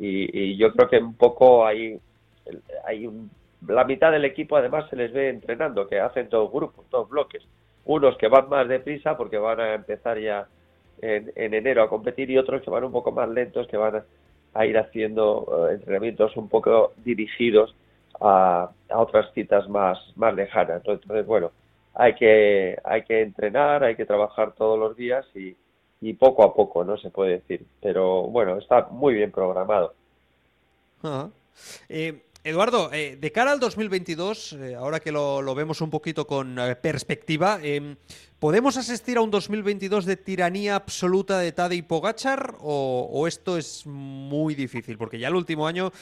Y, 0.00 0.36
y, 0.36 0.56
yo 0.56 0.72
creo 0.72 0.88
que 0.88 0.98
un 0.98 1.14
poco 1.14 1.64
hay, 1.64 2.00
hay 2.84 3.06
un 3.06 3.30
la 3.66 3.84
mitad 3.84 4.12
del 4.12 4.24
equipo 4.24 4.56
además 4.56 4.88
se 4.88 4.96
les 4.96 5.12
ve 5.12 5.28
entrenando, 5.28 5.88
que 5.88 6.00
hacen 6.00 6.28
dos 6.28 6.50
grupos, 6.50 6.84
dos 6.90 7.08
bloques. 7.08 7.42
Unos 7.84 8.16
que 8.16 8.28
van 8.28 8.48
más 8.48 8.68
deprisa 8.68 9.16
porque 9.16 9.38
van 9.38 9.60
a 9.60 9.74
empezar 9.74 10.18
ya 10.18 10.46
en, 11.00 11.32
enero 11.36 11.82
a 11.82 11.88
competir 11.88 12.30
y 12.30 12.38
otros 12.38 12.62
que 12.62 12.70
van 12.70 12.84
un 12.84 12.92
poco 12.92 13.12
más 13.12 13.28
lentos, 13.28 13.66
que 13.68 13.76
van 13.76 14.02
a, 14.54 14.66
ir 14.66 14.78
haciendo 14.78 15.68
eh, 15.70 15.74
entrenamientos 15.74 16.36
un 16.36 16.48
poco 16.48 16.92
dirigidos 17.04 17.74
a, 18.20 18.70
otras 18.90 19.32
citas 19.32 19.68
más, 19.68 19.98
más 20.16 20.34
lejanas. 20.34 20.82
Entonces, 20.84 21.26
bueno, 21.26 21.50
hay 21.94 22.14
que, 22.14 22.78
hay 22.84 23.02
que 23.02 23.22
entrenar, 23.22 23.84
hay 23.84 23.96
que 23.96 24.06
trabajar 24.06 24.52
todos 24.52 24.78
los 24.78 24.96
días 24.96 25.26
y, 25.34 25.56
y 26.00 26.12
poco 26.14 26.44
a 26.44 26.54
poco, 26.54 26.84
no 26.84 26.96
se 26.98 27.10
puede 27.10 27.32
decir. 27.32 27.64
Pero 27.80 28.22
bueno, 28.24 28.58
está 28.58 28.88
muy 28.90 29.14
bien 29.14 29.30
programado. 29.30 29.94
eh, 31.88 32.22
Eduardo, 32.44 32.90
eh, 32.92 33.18
de 33.20 33.32
cara 33.32 33.50
al 33.50 33.58
2022, 33.58 34.52
eh, 34.52 34.74
ahora 34.76 35.00
que 35.00 35.10
lo, 35.10 35.54
vemos 35.56 35.80
un 35.80 35.90
poquito 35.90 36.24
con 36.26 36.56
eh, 36.58 36.76
perspectiva, 36.76 37.58
em, 37.60 37.96
¿podemos 38.38 38.76
asistir 38.76 39.18
a 39.18 39.22
un 39.22 39.30
2022 39.32 40.06
de 40.06 40.16
tiranía 40.16 40.76
absoluta 40.76 41.40
de 41.40 41.50
Tadej 41.50 41.84
Pogachar 41.84 42.54
o, 42.60 43.26
esto 43.26 43.58
es 43.58 43.84
muy 43.86 44.54
difícil? 44.54 44.96
Porque 44.96 45.18
ya 45.18 45.28
el 45.28 45.34
último 45.34 45.66
año 45.66 45.92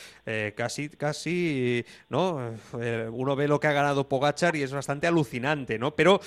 casi, 0.55 0.91
casi, 0.91 1.85
¿no? 2.11 2.55
uno 3.13 3.37
ve 3.37 3.49
lo 3.49 3.59
que 3.59 3.69
ha 3.69 3.73
ganado 3.73 4.07
Pogachar 4.07 4.57
y 4.57 4.63
es 4.63 4.73
bastante 4.73 5.07
alucinante, 5.07 5.79
¿no? 5.79 5.97
Pero, 5.97 6.21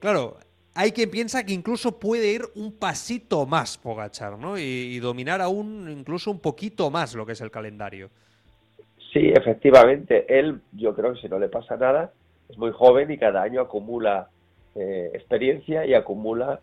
claro, 0.00 0.38
hay 0.74 0.92
quien 0.92 1.10
piensa 1.10 1.44
que 1.44 1.52
incluso 1.52 1.98
puede 1.98 2.32
ir 2.32 2.42
un 2.54 2.72
pasito 2.72 3.44
más 3.44 3.76
Pogachar, 3.76 4.38
¿no? 4.38 4.58
y 4.58 4.98
dominar 5.00 5.42
aún 5.42 5.90
incluso 5.90 6.30
un 6.30 6.40
poquito 6.40 6.90
más 6.90 7.14
lo 7.14 7.26
que 7.26 7.32
es 7.32 7.40
el 7.42 7.50
calendario. 7.50 8.10
Sí, 9.12 9.28
efectivamente. 9.28 10.38
Él, 10.38 10.60
yo 10.72 10.94
creo 10.94 11.12
que 11.12 11.20
si 11.20 11.28
no 11.28 11.38
le 11.38 11.48
pasa 11.48 11.76
nada, 11.76 12.12
es 12.48 12.56
muy 12.56 12.70
joven 12.72 13.10
y 13.10 13.18
cada 13.18 13.42
año 13.42 13.60
acumula 13.60 14.28
eh, 14.74 15.10
experiencia 15.14 15.84
y 15.84 15.94
acumula 15.94 16.60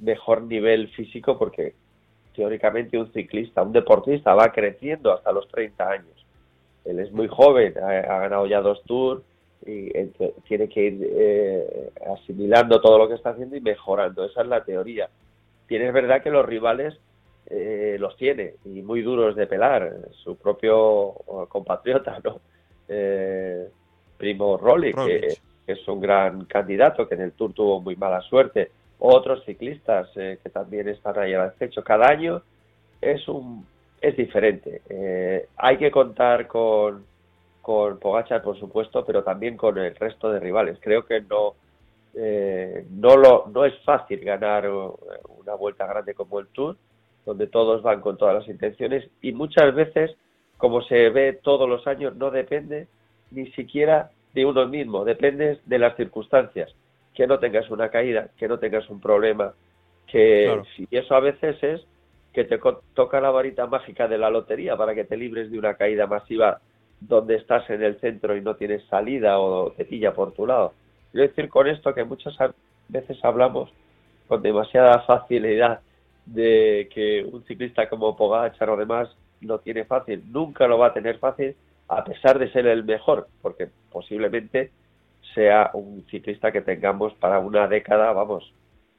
mejor 0.00 0.42
nivel 0.42 0.88
físico 0.88 1.38
porque 1.38 1.74
teóricamente 2.34 2.98
un 2.98 3.12
ciclista, 3.12 3.62
un 3.62 3.72
deportista 3.72 4.34
va 4.34 4.50
creciendo 4.50 5.12
hasta 5.12 5.32
los 5.32 5.46
30 5.48 5.88
años. 5.88 6.26
Él 6.84 6.98
es 6.98 7.12
muy 7.12 7.28
joven, 7.28 7.74
ha, 7.78 8.18
ganado 8.18 8.46
ya 8.46 8.60
dos 8.60 8.82
tours 8.84 9.22
y 9.64 9.90
tiene 10.48 10.68
que 10.68 10.82
ir 10.82 11.08
eh, 11.12 11.90
asimilando 12.12 12.80
todo 12.80 12.98
lo 12.98 13.08
que 13.08 13.14
está 13.14 13.30
haciendo 13.30 13.54
y 13.54 13.60
mejorando. 13.60 14.24
Esa 14.24 14.42
es 14.42 14.48
la 14.48 14.64
teoría. 14.64 15.08
Tiene 15.68 15.92
verdad 15.92 16.20
que 16.20 16.30
los 16.30 16.44
rivales 16.44 16.98
eh, 17.46 17.96
los 17.98 18.16
tiene 18.16 18.54
y 18.64 18.82
muy 18.82 19.02
duros 19.02 19.36
de 19.36 19.46
pelar, 19.46 19.92
su 20.22 20.36
propio 20.36 21.12
compatriota, 21.48 22.18
¿no? 22.24 22.40
eh, 22.88 23.68
Primo 24.16 24.56
Roglic, 24.56 24.96
que, 25.04 25.36
es 25.66 25.88
un 25.88 26.00
gran 26.00 26.44
candidato, 26.44 27.08
que 27.08 27.14
en 27.14 27.22
el 27.22 27.32
Tour 27.32 27.52
tuvo 27.52 27.80
muy 27.80 27.96
mala 27.96 28.20
suerte, 28.22 28.70
otros 28.98 29.44
ciclistas 29.44 30.08
eh, 30.16 30.38
que 30.42 30.50
también 30.50 30.88
están 30.88 31.18
ahí 31.18 31.34
al 31.34 31.48
acecho. 31.48 31.82
Cada 31.82 32.08
año 32.08 32.42
es 33.00 33.26
un 33.28 33.66
es 34.00 34.16
diferente. 34.16 34.82
Eh, 34.88 35.46
hay 35.56 35.76
que 35.78 35.90
contar 35.90 36.48
con, 36.48 37.04
con 37.60 37.98
Pogachar, 37.98 38.42
por 38.42 38.58
supuesto, 38.58 39.04
pero 39.04 39.22
también 39.22 39.56
con 39.56 39.78
el 39.78 39.94
resto 39.94 40.30
de 40.30 40.40
rivales. 40.40 40.78
Creo 40.80 41.06
que 41.06 41.20
no 41.20 41.54
eh, 42.14 42.84
no 42.90 43.16
lo 43.16 43.46
no 43.52 43.64
es 43.64 43.74
fácil 43.84 44.20
ganar 44.20 44.68
una 44.68 45.54
vuelta 45.54 45.86
grande 45.86 46.14
como 46.14 46.40
el 46.40 46.48
Tour, 46.48 46.76
donde 47.24 47.46
todos 47.46 47.82
van 47.82 48.00
con 48.00 48.16
todas 48.16 48.34
las 48.34 48.48
intenciones 48.48 49.08
y 49.20 49.32
muchas 49.32 49.74
veces, 49.74 50.16
como 50.56 50.82
se 50.82 51.10
ve 51.10 51.38
todos 51.42 51.68
los 51.68 51.86
años, 51.86 52.16
no 52.16 52.30
depende 52.30 52.88
ni 53.30 53.50
siquiera 53.52 54.10
de 54.34 54.46
uno 54.46 54.66
mismo, 54.66 55.04
depende 55.04 55.60
de 55.64 55.78
las 55.78 55.96
circunstancias, 55.96 56.74
que 57.14 57.26
no 57.26 57.38
tengas 57.38 57.70
una 57.70 57.90
caída, 57.90 58.28
que 58.38 58.48
no 58.48 58.58
tengas 58.58 58.88
un 58.88 59.00
problema, 59.00 59.54
que 60.06 60.62
si 60.76 60.86
eso 60.90 61.14
a 61.14 61.20
veces 61.20 61.62
es 61.62 61.86
que 62.32 62.44
te 62.44 62.58
toca 62.94 63.20
la 63.20 63.30
varita 63.30 63.66
mágica 63.66 64.08
de 64.08 64.18
la 64.18 64.30
lotería 64.30 64.76
para 64.76 64.94
que 64.94 65.04
te 65.04 65.16
libres 65.16 65.50
de 65.50 65.58
una 65.58 65.74
caída 65.74 66.06
masiva 66.06 66.60
donde 67.00 67.36
estás 67.36 67.68
en 67.68 67.82
el 67.82 67.98
centro 68.00 68.36
y 68.36 68.40
no 68.40 68.54
tienes 68.56 68.84
salida 68.84 69.38
o 69.38 69.72
te 69.72 69.84
pilla 69.84 70.14
por 70.14 70.32
tu 70.32 70.46
lado. 70.46 70.72
Quiero 71.10 71.28
decir 71.28 71.48
con 71.48 71.66
esto 71.66 71.92
que 71.94 72.04
muchas 72.04 72.34
veces 72.88 73.22
hablamos 73.22 73.70
con 74.28 74.40
demasiada 74.40 75.00
facilidad 75.00 75.80
de 76.26 76.88
que 76.92 77.24
un 77.24 77.44
ciclista 77.44 77.88
como 77.88 78.16
Pogacar 78.16 78.70
o 78.70 78.76
demás 78.76 79.08
lo 79.40 79.58
tiene 79.60 79.84
fácil. 79.84 80.22
Nunca 80.30 80.66
lo 80.66 80.78
va 80.78 80.88
a 80.88 80.94
tener 80.94 81.18
fácil 81.18 81.56
a 81.88 82.04
pesar 82.04 82.38
de 82.38 82.50
ser 82.52 82.66
el 82.66 82.84
mejor, 82.84 83.28
porque 83.42 83.68
posiblemente 83.90 84.70
sea 85.34 85.70
un 85.74 86.06
ciclista 86.10 86.50
que 86.50 86.62
tengamos 86.62 87.12
para 87.14 87.38
una 87.38 87.66
década, 87.66 88.12
vamos, 88.12 88.52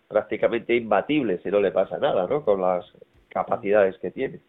prácticamente 0.07 0.75
imbatible 0.75 1.39
si 1.41 1.49
no 1.49 1.59
le 1.59 1.71
pasa 1.71 1.97
nada, 1.97 2.27
¿no? 2.27 2.43
Con 2.43 2.61
las 2.61 2.85
capacidades 3.29 3.97
que 3.97 4.11
tiene. 4.11 4.39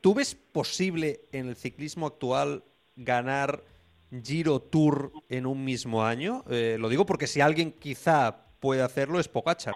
¿Tú 0.00 0.14
ves 0.14 0.34
posible 0.34 1.20
en 1.32 1.48
el 1.48 1.56
ciclismo 1.56 2.06
actual 2.06 2.64
ganar 2.96 3.62
Giro 4.10 4.60
Tour 4.60 5.12
en 5.28 5.46
un 5.46 5.64
mismo 5.64 6.04
año? 6.04 6.44
Eh, 6.50 6.76
lo 6.80 6.88
digo 6.88 7.06
porque 7.06 7.26
si 7.26 7.40
alguien 7.40 7.72
quizá 7.72 8.46
puede 8.60 8.82
hacerlo 8.82 9.20
es 9.20 9.28
Pogachar. 9.28 9.74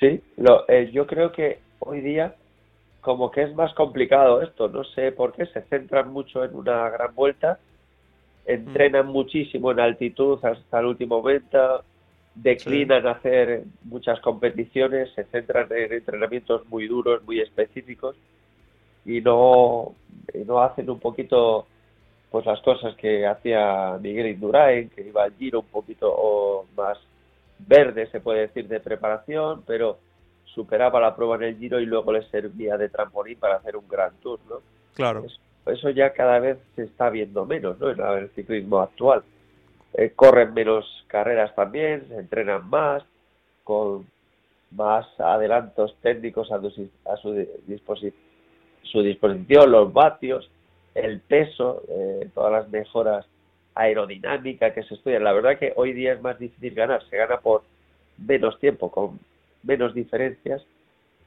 Sí, 0.00 0.20
lo, 0.36 0.68
eh, 0.68 0.90
yo 0.92 1.06
creo 1.06 1.32
que 1.32 1.60
hoy 1.78 2.00
día 2.00 2.34
como 3.00 3.30
que 3.30 3.42
es 3.42 3.54
más 3.54 3.72
complicado 3.74 4.42
esto, 4.42 4.68
no 4.68 4.82
sé 4.82 5.12
por 5.12 5.32
qué, 5.32 5.46
se 5.46 5.62
centran 5.62 6.12
mucho 6.12 6.44
en 6.44 6.56
una 6.56 6.90
gran 6.90 7.14
vuelta, 7.14 7.60
entrenan 8.44 9.06
mm. 9.06 9.10
muchísimo 9.10 9.70
en 9.70 9.78
altitud 9.78 10.44
hasta 10.44 10.80
el 10.80 10.86
último 10.86 11.18
momento, 11.18 11.84
declinan 12.34 13.06
a 13.06 13.12
hacer 13.12 13.62
muchas 13.84 14.20
competiciones, 14.20 15.12
se 15.14 15.24
centran 15.24 15.68
en 15.70 15.92
entrenamientos 15.92 16.66
muy 16.68 16.88
duros, 16.88 17.22
muy 17.24 17.40
específicos 17.40 18.16
y 19.04 19.20
no, 19.20 19.94
no 20.44 20.62
hacen 20.62 20.90
un 20.90 20.98
poquito 20.98 21.66
pues 22.30 22.44
las 22.44 22.60
cosas 22.60 22.96
que 22.96 23.24
hacía 23.24 23.98
Miguel 24.00 24.26
Indurain, 24.26 24.90
que 24.90 25.02
iba 25.02 25.22
al 25.22 25.32
giro 25.34 25.60
un 25.60 25.66
poquito 25.66 26.66
más 26.76 26.98
verde, 27.58 28.08
se 28.10 28.20
puede 28.20 28.40
decir, 28.42 28.68
de 28.68 28.80
preparación, 28.80 29.62
pero 29.66 29.98
superaba 30.44 31.00
la 31.00 31.14
prueba 31.14 31.36
en 31.36 31.42
el 31.44 31.58
Giro 31.58 31.80
y 31.80 31.86
luego 31.86 32.12
le 32.12 32.22
servía 32.30 32.76
de 32.76 32.88
trampolín 32.88 33.38
para 33.38 33.56
hacer 33.56 33.76
un 33.76 33.88
gran 33.88 34.14
tour, 34.22 34.40
¿no? 34.48 34.56
Claro. 34.94 35.24
Eso, 35.66 35.90
ya 35.90 36.12
cada 36.12 36.38
vez 36.38 36.58
se 36.76 36.84
está 36.84 37.10
viendo 37.10 37.44
menos, 37.44 37.78
¿no? 37.78 37.90
En 37.90 38.00
el 38.00 38.30
ciclismo 38.30 38.80
actual. 38.80 39.22
Eh, 39.94 40.12
corren 40.14 40.54
menos 40.54 40.84
carreras 41.08 41.54
también, 41.54 42.06
se 42.08 42.18
entrenan 42.18 42.68
más, 42.68 43.02
con 43.64 44.06
más 44.70 45.06
adelantos 45.18 45.96
técnicos 46.02 46.50
a, 46.52 46.60
su, 46.60 46.88
a 47.04 47.16
su, 47.16 47.46
su 48.82 49.02
disposición, 49.02 49.70
los 49.70 49.92
vatios, 49.92 50.50
el 50.94 51.20
peso, 51.20 51.82
eh, 51.88 52.30
todas 52.34 52.52
las 52.52 52.68
mejoras 52.70 53.26
aerodinámicas 53.76 54.72
que 54.72 54.82
se 54.82 54.94
estudian. 54.94 55.22
La 55.22 55.32
verdad 55.32 55.58
que 55.58 55.72
hoy 55.76 55.92
día 55.92 56.14
es 56.14 56.20
más 56.20 56.38
difícil 56.38 56.74
ganar, 56.74 57.02
se 57.08 57.16
gana 57.16 57.38
por 57.38 57.62
menos 58.18 58.58
tiempo, 58.58 58.90
con 58.90 59.20
menos 59.62 59.94
diferencias 59.94 60.64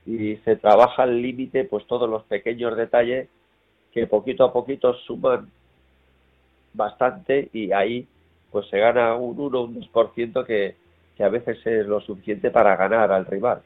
y 0.06 0.38
se 0.38 0.56
trabaja 0.56 1.04
al 1.04 1.22
límite 1.22 1.66
pues 1.66 1.86
todos 1.86 2.10
los 2.10 2.24
pequeños 2.24 2.76
detalles 2.76 3.30
que 3.94 4.08
poquito 4.08 4.44
a 4.44 4.54
poquito 4.54 4.94
suman 4.94 5.50
bastante 6.74 7.50
y 7.54 7.72
ahí 7.72 8.08
pues 8.52 8.68
se 8.70 8.80
gana 8.80 9.16
un 9.16 9.40
1 9.40 9.62
un 9.62 9.82
2% 9.82 10.46
que, 10.46 10.76
que 11.16 11.24
a 11.24 11.30
veces 11.30 11.66
es 11.66 11.86
lo 11.86 12.02
suficiente 12.02 12.50
para 12.50 12.76
ganar 12.76 13.12
al 13.12 13.26
rival. 13.26 13.62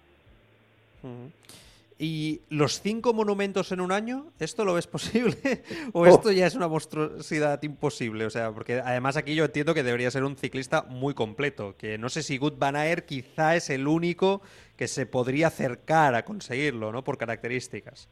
¿Y 2.06 2.42
los 2.50 2.82
cinco 2.82 3.14
monumentos 3.14 3.72
en 3.72 3.80
un 3.80 3.94
año? 3.94 4.26
¿Esto 4.38 4.66
lo 4.66 4.74
ves 4.74 4.88
posible? 4.88 5.38
¿O 5.94 6.02
oh. 6.02 6.06
esto 6.06 6.34
ya 6.34 6.46
es 6.46 6.54
una 6.54 6.68
monstruosidad 6.68 7.64
imposible? 7.64 8.26
O 8.26 8.30
sea, 8.30 8.52
porque 8.52 8.82
además 8.84 9.16
aquí 9.16 9.36
yo 9.36 9.46
entiendo 9.46 9.74
que 9.74 9.84
debería 9.84 10.12
ser 10.12 10.26
un 10.26 10.36
ciclista 10.36 10.84
muy 10.90 11.14
completo. 11.14 11.78
Que 11.78 11.98
no 11.98 12.10
sé 12.10 12.22
si 12.22 12.38
Good 12.38 12.56
Van 12.58 12.76
Aert 12.76 13.06
quizá 13.06 13.56
es 13.56 13.70
el 13.70 13.88
único 13.88 14.42
que 14.76 14.90
se 14.90 15.06
podría 15.06 15.48
acercar 15.48 16.14
a 16.16 16.26
conseguirlo, 16.26 16.92
¿no? 16.92 17.06
Por 17.06 17.18
características. 17.18 18.10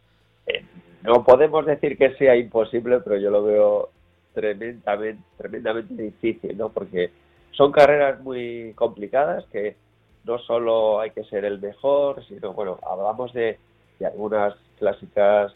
Eh, 0.48 0.64
no 1.04 1.26
podemos 1.26 1.66
decir 1.66 1.98
que 1.98 2.16
sea 2.16 2.38
imposible, 2.38 3.02
pero 3.02 3.18
yo 3.18 3.30
lo 3.30 3.44
veo 3.44 3.90
tremendamente, 4.34 5.22
tremendamente 5.36 6.02
difícil, 6.02 6.58
¿no? 6.58 6.70
Porque 6.70 7.12
son 7.52 7.74
carreras 7.74 8.22
muy 8.22 8.72
complicadas 8.74 9.44
que 9.52 9.76
no 10.24 10.40
solo 10.40 11.02
hay 11.02 11.12
que 11.12 11.26
ser 11.26 11.44
el 11.44 11.60
mejor, 11.60 12.26
sino, 12.26 12.54
bueno, 12.54 12.80
hablamos 12.84 13.34
de 13.34 13.60
y 14.02 14.04
algunas 14.04 14.56
clásicas 14.80 15.54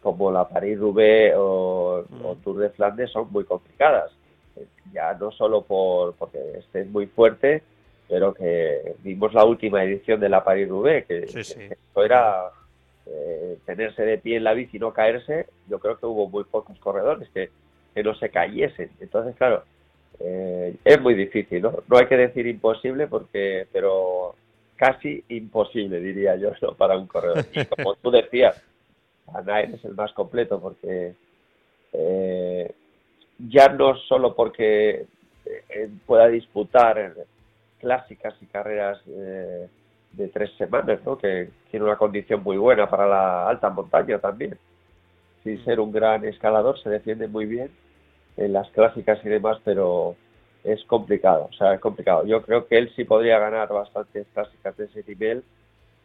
como 0.00 0.32
la 0.32 0.48
París-Roubaix 0.48 1.34
o, 1.36 2.04
mm. 2.08 2.42
Tour 2.42 2.58
de 2.58 2.70
Flandes 2.70 3.10
son 3.12 3.30
muy 3.30 3.44
complicadas. 3.44 4.10
Ya 4.92 5.14
no 5.14 5.30
solo 5.30 5.62
por 5.62 6.14
porque 6.14 6.38
esté 6.58 6.84
muy 6.84 7.06
fuerte, 7.06 7.62
pero 8.08 8.34
que 8.34 8.96
vimos 9.02 9.32
la 9.32 9.44
última 9.44 9.84
edición 9.84 10.18
de 10.20 10.28
la 10.28 10.42
París-Roubaix, 10.42 11.06
que, 11.06 11.18
esto 11.24 12.04
era 12.04 12.50
eh, 13.06 13.58
tenerse 13.64 14.02
de 14.02 14.18
pie 14.18 14.38
en 14.38 14.44
la 14.44 14.54
bici 14.54 14.76
y 14.76 14.80
no 14.80 14.92
caerse. 14.92 15.46
Yo 15.68 15.78
creo 15.78 15.98
que 15.98 16.06
hubo 16.06 16.28
muy 16.28 16.44
pocos 16.44 16.78
corredores 16.80 17.28
que, 17.30 17.50
que 17.94 18.02
no 18.02 18.14
se 18.16 18.30
cayesen. 18.30 18.90
Entonces, 19.00 19.36
claro, 19.36 19.62
eh, 20.18 20.74
es 20.84 21.00
muy 21.00 21.14
difícil, 21.14 21.62
¿no? 21.62 21.82
No 21.88 21.96
hay 21.96 22.06
que 22.06 22.16
decir 22.16 22.46
imposible 22.46 23.06
porque, 23.06 23.66
pero 23.72 24.34
casi 24.76 25.24
imposible, 25.28 26.00
diría 26.00 26.36
yo, 26.36 26.50
para 26.78 26.96
un 26.96 27.06
corredor. 27.06 27.44
Y 27.52 27.64
como 27.66 27.94
tú 27.96 28.10
decías, 28.10 28.62
Anael 29.32 29.74
es 29.74 29.84
el 29.84 29.94
más 29.94 30.12
completo 30.12 30.60
porque 30.60 31.14
eh, 31.92 32.74
ya 33.38 33.68
no 33.68 33.96
solo 33.96 34.34
porque 34.34 35.06
eh, 35.46 35.88
pueda 36.06 36.28
disputar 36.28 37.14
clásicas 37.78 38.34
y 38.40 38.46
carreras 38.46 39.00
eh, 39.06 39.68
de 40.12 40.28
tres 40.28 40.50
semanas, 40.56 41.00
¿no? 41.04 41.18
que 41.18 41.50
tiene 41.70 41.86
una 41.86 41.96
condición 41.96 42.42
muy 42.42 42.56
buena 42.56 42.88
para 42.88 43.06
la 43.06 43.48
alta 43.48 43.70
montaña 43.70 44.18
también. 44.18 44.58
Sin 45.42 45.62
ser 45.64 45.80
un 45.80 45.92
gran 45.92 46.24
escalador, 46.24 46.80
se 46.82 46.88
defiende 46.88 47.28
muy 47.28 47.46
bien 47.46 47.70
en 48.36 48.52
las 48.52 48.68
clásicas 48.70 49.24
y 49.24 49.28
demás, 49.28 49.58
pero 49.64 50.16
es 50.64 50.82
complicado, 50.84 51.48
o 51.50 51.52
sea, 51.52 51.74
es 51.74 51.80
complicado. 51.80 52.26
Yo 52.26 52.42
creo 52.42 52.66
que 52.66 52.78
él 52.78 52.90
sí 52.96 53.04
podría 53.04 53.38
ganar 53.38 53.68
bastantes 53.68 54.26
clásicas 54.32 54.76
de 54.76 54.86
ese 54.86 55.04
nivel 55.06 55.44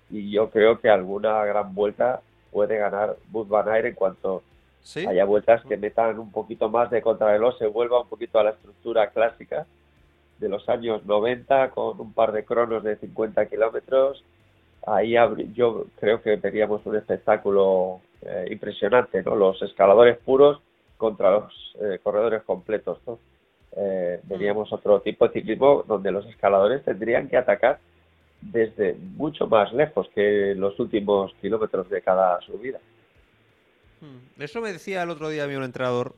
y 0.10 0.32
yo 0.32 0.50
creo 0.50 0.80
que 0.80 0.90
alguna 0.90 1.46
gran 1.46 1.74
vuelta 1.74 2.22
puede 2.52 2.78
ganar 2.78 3.16
Bud 3.30 3.48
Van 3.48 3.70
Aert 3.70 3.88
en 3.88 3.96
cuanto 3.96 4.44
haya 5.08 5.26
vueltas 5.26 5.64
que 5.66 5.78
metan 5.78 6.20
un 6.20 6.32
poquito 6.32 6.70
más 6.70 6.90
de 6.90 7.02
contrarreloj, 7.02 7.58
se 7.58 7.68
vuelva 7.68 8.02
un 8.02 8.08
poquito 8.08 8.40
a 8.40 8.44
la 8.44 8.50
estructura 8.52 9.10
clásica 9.12 9.66
de 10.40 10.50
los 10.50 10.68
años 10.68 11.06
90 11.06 11.70
con 11.72 12.00
un 12.00 12.14
par 12.14 12.32
de 12.32 12.44
cronos 12.44 12.84
de 12.84 12.96
50 12.98 13.46
kilómetros. 13.48 14.24
Ahí 14.88 15.16
yo 15.54 15.86
creo 16.00 16.22
que 16.22 16.38
veríamos 16.38 16.86
un 16.86 16.96
espectáculo 16.96 18.00
eh, 18.22 18.48
impresionante, 18.50 19.22
¿no? 19.22 19.36
Los 19.36 19.62
escaladores 19.62 20.18
puros 20.18 20.62
contra 20.98 21.32
los 21.32 21.76
eh, 21.82 22.00
corredores 22.02 22.44
completos, 22.44 23.00
¿no? 23.06 23.20
Eh, 23.76 24.20
veríamos 24.24 24.72
otro 24.74 25.02
tipo 25.02 25.28
de 25.28 25.34
ciclismo 25.34 25.84
donde 25.88 26.12
los 26.12 26.26
escaladores 26.28 26.84
tendrían 26.84 27.28
que 27.28 27.38
atacar 27.38 27.80
desde 28.42 28.96
mucho 28.96 29.48
más 29.48 29.74
lejos 29.74 30.10
que 30.16 30.56
los 30.56 30.80
últimos 30.80 31.34
kilómetros 31.42 31.90
de 31.90 32.02
cada 32.02 32.40
subida. 32.42 32.80
Hmm. 34.02 34.42
Eso 34.42 34.62
me 34.62 34.72
decía 34.72 35.04
el 35.04 35.10
otro 35.10 35.30
día 35.30 35.46
mi 35.48 35.56
entrenador 35.56 36.16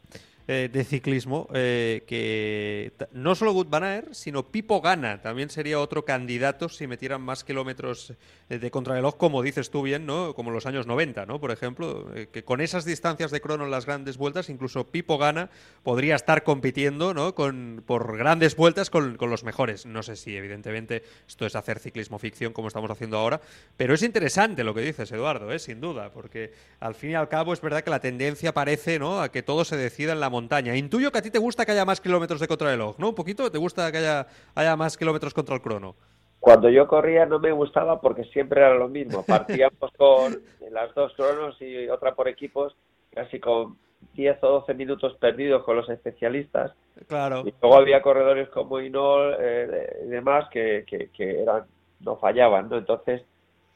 eh, 0.54 0.68
de 0.68 0.84
ciclismo, 0.84 1.48
eh, 1.54 2.04
que 2.06 2.92
no 3.14 3.36
solo 3.36 3.54
Wood 3.54 3.68
sino 4.12 4.52
Pipo 4.52 4.82
Gana 4.82 5.22
también 5.22 5.50
sería 5.50 5.80
otro 5.80 6.04
candidato 6.04 6.68
si 6.68 6.88
metieran 6.88 7.22
más 7.22 7.46
kilómetros 7.46 8.16
eh, 8.50 8.60
de 8.60 8.70
contrarreloj, 8.70 9.16
como 9.16 9.44
dices 9.44 9.70
tú 9.70 9.82
bien, 9.82 10.06
¿no? 10.06 10.36
Como 10.36 10.52
los 10.52 10.66
años 10.66 10.88
90, 10.88 11.26
¿no? 11.26 11.40
Por 11.40 11.52
ejemplo, 11.52 12.12
que 12.34 12.44
con 12.44 12.60
esas 12.60 12.84
distancias 12.84 13.32
de 13.32 13.40
crono 13.40 13.64
en 13.64 13.72
las 13.72 13.86
grandes 13.86 14.18
vueltas, 14.18 14.50
incluso 14.50 14.92
Pipo 14.92 15.18
Gana 15.18 15.50
podría 15.84 16.16
estar 16.16 16.44
compitiendo, 16.44 17.14
¿no? 17.14 17.34
Con, 17.34 17.82
por 17.88 18.18
grandes 18.18 18.58
vueltas 18.58 18.90
con, 18.90 19.16
con 19.16 19.30
los 19.30 19.46
mejores. 19.46 19.86
No 19.86 20.04
sé 20.04 20.18
si, 20.18 20.36
evidentemente, 20.36 21.04
esto 21.30 21.46
es 21.46 21.56
hacer 21.56 21.80
ciclismo 21.80 22.20
ficción 22.20 22.52
como 22.52 22.68
estamos 22.68 22.92
haciendo 22.92 23.18
ahora, 23.18 23.40
pero 23.78 23.94
es 23.94 24.04
interesante 24.04 24.66
lo 24.66 24.74
que 24.74 24.82
dices, 24.82 25.14
Eduardo, 25.14 25.50
¿eh? 25.54 25.60
sin 25.60 25.80
duda, 25.80 26.12
porque 26.12 26.52
al 26.82 26.94
fin 26.94 27.12
y 27.12 27.16
al 27.16 27.30
cabo 27.30 27.54
es 27.54 27.62
verdad 27.62 27.86
que 27.86 27.90
la 27.90 28.02
tendencia 28.02 28.54
parece 28.54 29.00
¿no? 29.00 29.22
a 29.22 29.32
que 29.32 29.44
todo 29.44 29.64
se 29.64 29.78
decida 29.78 30.12
en 30.12 30.20
la 30.20 30.30
montaña. 30.30 30.41
Intuyo 30.76 31.12
que 31.12 31.18
a 31.18 31.22
ti 31.22 31.32
te 31.32 31.40
gusta 31.40 31.66
que 31.66 31.72
haya 31.72 31.86
más 31.86 32.02
kilómetros 32.02 32.40
de 32.40 32.48
contrarreloj, 32.48 32.98
¿no? 33.00 33.10
Un 33.10 33.16
poquito, 33.16 33.52
¿te 33.52 33.58
gusta 33.58 33.92
que 33.92 34.00
haya, 34.00 34.28
haya 34.56 34.76
más 34.76 34.98
kilómetros 34.98 35.34
contra 35.34 35.56
el 35.56 35.62
crono? 35.62 35.96
Cuando 36.40 36.70
yo 36.70 36.88
corría 36.88 37.28
no 37.28 37.40
me 37.40 37.52
gustaba 37.52 38.02
porque 38.02 38.24
siempre 38.26 38.62
era 38.62 38.74
lo 38.74 38.90
mismo. 38.90 39.24
Partíamos 39.28 39.92
con 39.98 40.42
las 40.72 40.94
dos 40.96 41.14
cronos 41.16 41.62
y 41.62 41.88
otra 41.88 42.16
por 42.16 42.28
equipos, 42.28 42.76
casi 43.14 43.40
con 43.40 43.78
10 44.14 44.44
o 44.44 44.48
12 44.48 44.74
minutos 44.74 45.16
perdidos 45.20 45.64
con 45.64 45.78
los 45.78 45.88
especialistas. 45.90 46.74
Claro. 47.08 47.44
Y 47.46 47.54
luego 47.62 47.78
había 47.78 48.02
corredores 48.02 48.50
como 48.50 48.80
Inol 48.80 49.36
eh, 49.40 50.04
y 50.06 50.10
demás 50.10 50.50
que, 50.52 50.84
que, 50.88 51.10
que, 51.10 51.42
eran 51.42 51.66
no 52.00 52.18
fallaban, 52.18 52.70
¿no? 52.70 52.78
Entonces 52.78 53.22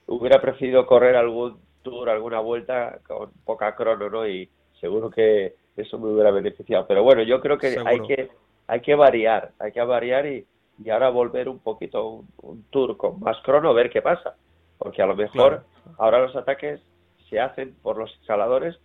hubiera 0.07 0.41
preferido 0.41 0.86
correr 0.88 1.15
algún 1.15 1.60
tour, 1.84 2.10
alguna 2.10 2.39
vuelta 2.39 3.00
con 3.07 3.29
poca 3.45 3.75
crono, 3.75 4.10
¿no? 4.10 4.27
Y 4.27 4.50
seguro 4.79 5.12
que 5.12 5.55
eso 5.77 6.00
me 6.00 6.10
hubiera 6.10 6.32
beneficiado. 6.32 6.86
Pero 6.88 7.03
bueno, 7.03 7.24
yo 7.24 7.41
creo 7.41 7.58
que 7.58 7.77
hay 7.86 8.00
que 8.01 8.29
hay 8.67 8.82
que 8.82 8.96
variar, 8.96 9.51
hay 9.60 9.72
que 9.72 9.82
variar 9.82 10.25
y, 10.25 10.46
y 10.84 10.89
ahora 10.89 11.10
volver 11.10 11.50
un 11.50 11.60
poquito 11.60 12.24
un, 12.41 12.63
tour 12.70 12.98
con 12.98 13.20
más 13.20 13.38
crono, 13.44 13.74
ver 13.74 13.89
qué 13.89 14.01
pasa. 14.01 14.36
Porque 14.77 15.01
a 15.01 15.05
lo 15.05 15.15
mejor 15.15 15.63
ahora 15.98 16.20
los 16.20 16.36
ataques 16.36 16.82
se 17.29 17.39
hacen 17.39 17.75
por 17.82 17.98
los 17.98 18.12
escaladores, 18.22 18.77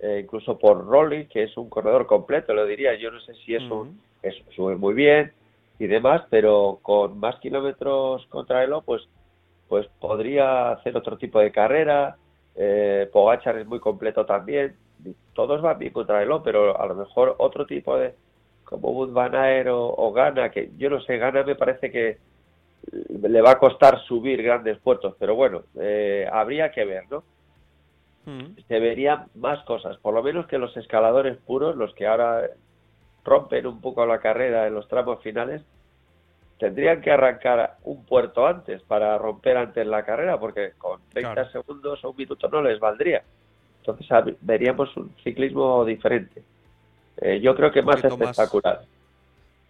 eh, 0.00 0.20
incluso 0.24 0.58
por 0.58 0.86
Rolly, 0.86 1.26
que 1.26 1.44
es 1.44 1.56
un 1.56 1.68
corredor 1.68 2.06
completo, 2.06 2.52
lo 2.52 2.66
diría. 2.66 2.94
Yo 2.94 3.10
no 3.10 3.20
sé 3.20 3.34
si 3.34 3.54
es 3.54 3.62
un, 3.70 4.00
sube 4.54 4.76
muy 4.76 4.94
bien 4.94 5.32
y 5.78 5.86
demás, 5.86 6.22
pero 6.30 6.78
con 6.82 7.18
más 7.18 7.36
kilómetros 7.36 8.26
contra 8.26 8.64
Elo, 8.64 8.82
pues, 8.82 9.02
pues 9.68 9.86
podría 10.00 10.72
hacer 10.72 10.96
otro 10.96 11.16
tipo 11.16 11.38
de 11.38 11.52
carrera. 11.52 12.16
Eh, 12.56 13.08
Pogachar 13.12 13.58
es 13.58 13.66
muy 13.66 13.80
completo 13.80 14.24
también 14.24 14.74
todos 15.34 15.60
van 15.60 15.78
bien 15.78 15.92
contra 15.92 16.22
el 16.22 16.30
pero 16.42 16.80
a 16.80 16.86
lo 16.86 16.94
mejor 16.94 17.34
otro 17.38 17.66
tipo 17.66 17.96
de, 17.96 18.14
como 18.64 19.06
Van 19.08 19.34
Aert 19.34 19.68
o, 19.70 20.12
Gana, 20.12 20.50
que 20.50 20.70
yo 20.76 20.90
no 20.90 21.00
sé, 21.00 21.18
Gana 21.18 21.42
me 21.42 21.54
parece 21.54 21.90
que 21.90 22.18
le 23.28 23.40
va 23.40 23.52
a 23.52 23.58
costar 23.58 24.00
subir 24.00 24.42
grandes 24.42 24.78
puertos, 24.78 25.14
pero 25.18 25.34
bueno, 25.34 25.62
eh, 25.78 26.28
habría 26.30 26.70
que 26.70 26.84
ver, 26.84 27.04
¿no? 27.10 27.24
Mm. 28.26 28.56
Se 28.66 28.80
verían 28.80 29.26
más 29.34 29.64
cosas, 29.64 29.96
por 29.98 30.14
lo 30.14 30.22
menos 30.22 30.46
que 30.46 30.58
los 30.58 30.76
escaladores 30.76 31.36
puros, 31.38 31.76
los 31.76 31.94
que 31.94 32.06
ahora 32.06 32.48
rompen 33.24 33.66
un 33.66 33.80
poco 33.80 34.04
la 34.06 34.20
carrera 34.20 34.66
en 34.66 34.74
los 34.74 34.88
tramos 34.88 35.22
finales, 35.22 35.62
tendrían 36.58 37.00
que 37.00 37.10
arrancar 37.10 37.76
un 37.84 38.04
puerto 38.04 38.46
antes 38.46 38.82
para 38.82 39.18
romper 39.18 39.56
antes 39.56 39.86
la 39.86 40.04
carrera, 40.04 40.38
porque 40.38 40.72
con 40.78 41.00
30 41.10 41.50
segundos 41.50 42.04
o 42.04 42.10
un 42.10 42.16
minuto 42.16 42.48
no 42.48 42.62
les 42.62 42.80
valdría. 42.80 43.22
Entonces 43.86 44.36
veríamos 44.40 44.96
un 44.96 45.14
ciclismo 45.22 45.84
diferente. 45.84 46.42
Eh, 47.18 47.40
yo 47.40 47.54
creo 47.54 47.70
que 47.70 47.82
más 47.82 48.02
espectacular. 48.04 48.82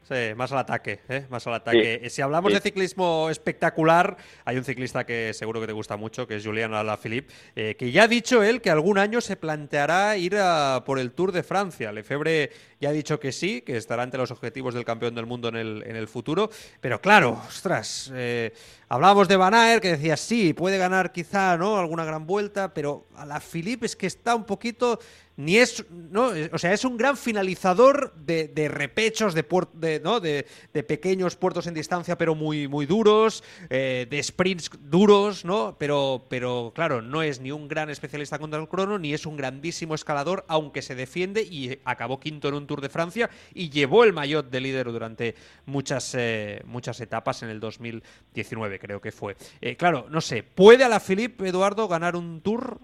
Sí, 0.08 0.34
más 0.36 0.52
al 0.52 0.58
ataque, 0.58 1.00
¿eh? 1.08 1.26
más 1.30 1.44
al 1.48 1.54
ataque. 1.54 2.08
Si 2.10 2.22
hablamos 2.22 2.52
de 2.52 2.60
ciclismo 2.60 3.28
espectacular, 3.28 4.16
hay 4.44 4.56
un 4.56 4.62
ciclista 4.62 5.04
que 5.04 5.34
seguro 5.34 5.60
que 5.60 5.66
te 5.66 5.72
gusta 5.72 5.96
mucho, 5.96 6.28
que 6.28 6.36
es 6.36 6.46
Julián 6.46 6.74
Alaphilippe, 6.74 7.34
eh, 7.56 7.74
que 7.76 7.90
ya 7.90 8.04
ha 8.04 8.08
dicho 8.08 8.40
él 8.44 8.60
que 8.60 8.70
algún 8.70 8.98
año 8.98 9.20
se 9.20 9.34
planteará 9.34 10.16
ir 10.16 10.36
a 10.38 10.84
por 10.86 11.00
el 11.00 11.10
Tour 11.10 11.32
de 11.32 11.42
Francia. 11.42 11.90
Lefebvre 11.90 12.52
ya 12.80 12.90
ha 12.90 12.92
dicho 12.92 13.18
que 13.18 13.32
sí, 13.32 13.62
que 13.62 13.76
estará 13.76 14.04
entre 14.04 14.20
los 14.20 14.30
objetivos 14.30 14.74
del 14.74 14.84
campeón 14.84 15.16
del 15.16 15.26
mundo 15.26 15.48
en 15.48 15.56
el, 15.56 15.82
en 15.84 15.96
el 15.96 16.06
futuro. 16.06 16.50
Pero 16.80 17.00
claro, 17.00 17.42
ostras, 17.48 18.12
eh, 18.14 18.52
hablábamos 18.88 19.26
de 19.26 19.36
Van 19.36 19.54
Aert, 19.54 19.82
que 19.82 19.96
decía 19.96 20.16
sí, 20.16 20.52
puede 20.52 20.78
ganar 20.78 21.10
quizá 21.10 21.56
¿no? 21.56 21.78
alguna 21.78 22.04
gran 22.04 22.28
vuelta, 22.28 22.72
pero 22.72 23.08
Alaphilippe 23.16 23.86
es 23.86 23.96
que 23.96 24.06
está 24.06 24.36
un 24.36 24.44
poquito 24.44 25.00
ni 25.36 25.58
es, 25.58 25.84
¿no? 25.90 26.30
O 26.52 26.58
sea, 26.58 26.72
es 26.72 26.84
un 26.84 26.96
gran 26.96 27.16
finalizador 27.16 28.14
de, 28.14 28.48
de 28.48 28.68
repechos, 28.68 29.34
de, 29.34 29.44
de, 29.74 30.00
¿no? 30.00 30.20
de, 30.20 30.46
pequeños 30.86 31.36
puertos 31.36 31.66
en 31.66 31.74
distancia, 31.74 32.16
pero 32.16 32.34
muy, 32.34 32.68
muy 32.68 32.86
duros, 32.86 33.44
eh, 33.68 34.06
de 34.08 34.22
sprints 34.22 34.70
duros, 34.80 35.44
¿no? 35.44 35.76
Pero, 35.78 36.26
pero 36.28 36.72
claro, 36.74 37.02
no 37.02 37.22
es 37.22 37.40
ni 37.40 37.52
un 37.52 37.68
gran 37.68 37.90
especialista 37.90 38.38
contra 38.38 38.60
el 38.60 38.68
crono, 38.68 38.98
ni 38.98 39.12
es 39.12 39.26
un 39.26 39.36
grandísimo 39.36 39.94
escalador, 39.94 40.44
aunque 40.48 40.80
se 40.80 40.94
defiende 40.94 41.42
y 41.42 41.78
acabó 41.84 42.18
quinto 42.18 42.48
en 42.48 42.54
un 42.54 42.66
Tour 42.66 42.80
de 42.80 42.88
Francia 42.88 43.28
y 43.52 43.68
llevó 43.68 44.04
el 44.04 44.12
maillot 44.12 44.50
de 44.50 44.60
líder 44.60 44.90
durante 44.90 45.34
muchas, 45.66 46.14
eh, 46.16 46.62
muchas 46.64 47.00
etapas 47.00 47.42
en 47.42 47.50
el 47.50 47.60
2019, 47.60 48.78
creo 48.78 49.00
que 49.00 49.12
fue. 49.12 49.36
Eh, 49.60 49.76
claro, 49.76 50.06
no 50.08 50.20
sé, 50.20 50.42
¿puede 50.42 50.84
a 50.84 50.88
la 50.88 51.00
Philippe 51.00 51.48
Eduardo 51.48 51.88
ganar 51.88 52.16
un 52.16 52.40
Tour? 52.40 52.80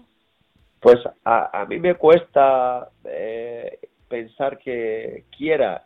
Pues 0.83 0.99
a, 1.23 1.65
mí 1.69 1.79
me 1.79 1.95
cuesta 1.95 2.89
eh, 3.05 3.79
pensar 4.09 4.57
que 4.57 5.23
quiera 5.35 5.85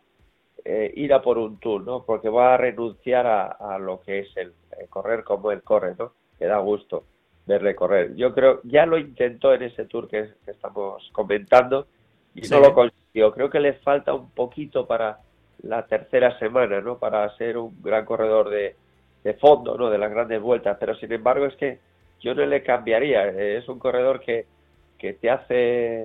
eh, 0.64 0.92
ir 0.96 1.14
a 1.14 1.22
por 1.22 1.38
un 1.38 1.60
tour, 1.60 1.84
¿no? 1.84 2.02
Porque 2.02 2.28
va 2.28 2.54
a 2.54 2.56
renunciar 2.56 3.24
a, 3.24 3.78
lo 3.78 4.00
que 4.00 4.18
es 4.18 4.36
el, 4.36 4.52
correr 4.90 5.22
como 5.22 5.52
él 5.52 5.62
corre, 5.62 5.94
¿no? 5.96 6.14
Que 6.36 6.46
da 6.46 6.58
gusto 6.58 7.04
verle 7.46 7.76
correr. 7.76 8.16
Yo 8.16 8.34
creo, 8.34 8.60
ya 8.64 8.86
lo 8.86 8.98
intentó 8.98 9.54
en 9.54 9.62
ese 9.62 9.84
tour 9.84 10.08
que, 10.08 10.30
estamos 10.48 11.08
comentando 11.12 11.86
y 12.34 12.48
no 12.48 12.58
lo 12.58 12.74
consiguió. 12.74 13.32
Creo 13.32 13.48
que 13.50 13.60
le 13.60 13.74
falta 13.74 14.12
un 14.12 14.30
poquito 14.32 14.84
para 14.88 15.20
la 15.62 15.86
tercera 15.86 16.36
semana, 16.40 16.80
¿no? 16.80 16.98
Para 16.98 17.36
ser 17.36 17.56
un 17.56 17.80
gran 17.80 18.04
corredor 18.04 18.50
de, 18.50 18.74
de 19.22 19.34
fondo, 19.34 19.78
¿no? 19.78 19.90
De 19.90 19.98
las 19.98 20.10
grandes 20.10 20.42
vueltas. 20.42 20.76
Pero 20.80 20.96
sin 20.96 21.12
embargo 21.12 21.46
es 21.46 21.54
que 21.54 21.78
yo 22.18 22.34
no 22.34 22.44
le 22.44 22.64
cambiaría. 22.64 23.28
Es 23.28 23.68
un 23.68 23.78
corredor 23.78 24.18
que 24.18 24.57
que 24.98 25.14
te 25.14 25.30
hace 25.30 26.00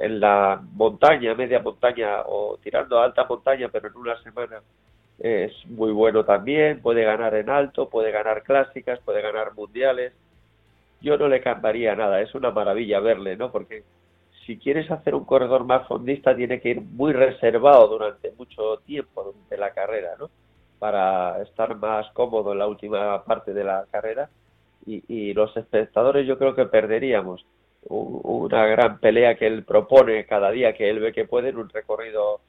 en 0.00 0.20
la 0.20 0.62
montaña, 0.72 1.34
media 1.34 1.60
montaña 1.60 2.22
o 2.26 2.58
tirando 2.62 2.98
a 2.98 3.04
alta 3.04 3.24
montaña, 3.24 3.68
pero 3.70 3.88
en 3.88 3.96
una 3.96 4.22
semana 4.22 4.62
es 5.18 5.52
muy 5.66 5.92
bueno 5.92 6.24
también, 6.24 6.80
puede 6.80 7.04
ganar 7.04 7.34
en 7.34 7.50
alto, 7.50 7.90
puede 7.90 8.10
ganar 8.12 8.42
clásicas, 8.42 9.00
puede 9.00 9.20
ganar 9.20 9.54
mundiales. 9.54 10.14
Yo 11.02 11.18
no 11.18 11.28
le 11.28 11.40
cambiaría 11.40 11.94
nada, 11.96 12.20
es 12.20 12.34
una 12.34 12.50
maravilla 12.50 13.00
verle, 13.00 13.36
¿no? 13.36 13.50
Porque 13.50 13.82
si 14.46 14.58
quieres 14.58 14.90
hacer 14.90 15.14
un 15.14 15.24
corredor 15.24 15.64
más 15.64 15.86
fondista 15.88 16.34
tiene 16.34 16.60
que 16.60 16.70
ir 16.70 16.80
muy 16.80 17.12
reservado 17.12 17.88
durante 17.88 18.32
mucho 18.32 18.78
tiempo 18.86 19.24
durante 19.24 19.56
la 19.56 19.72
carrera, 19.72 20.10
¿no? 20.18 20.30
Para 20.78 21.42
estar 21.42 21.76
más 21.76 22.10
cómodo 22.12 22.52
en 22.52 22.58
la 22.58 22.66
última 22.66 23.24
parte 23.24 23.52
de 23.52 23.64
la 23.64 23.86
carrera 23.90 24.30
y, 24.86 25.02
y 25.08 25.34
los 25.34 25.54
espectadores 25.56 26.26
yo 26.26 26.38
creo 26.38 26.54
que 26.54 26.64
perderíamos 26.64 27.44
una 27.88 28.66
gran 28.66 28.98
pelea 28.98 29.36
que 29.36 29.46
él 29.46 29.64
propone 29.64 30.26
cada 30.26 30.50
día 30.50 30.74
que 30.74 30.90
él 30.90 31.00
ve 31.00 31.12
que 31.12 31.24
puede 31.24 31.48
en 31.48 31.56
un 31.56 31.68
recorrido 31.68 32.40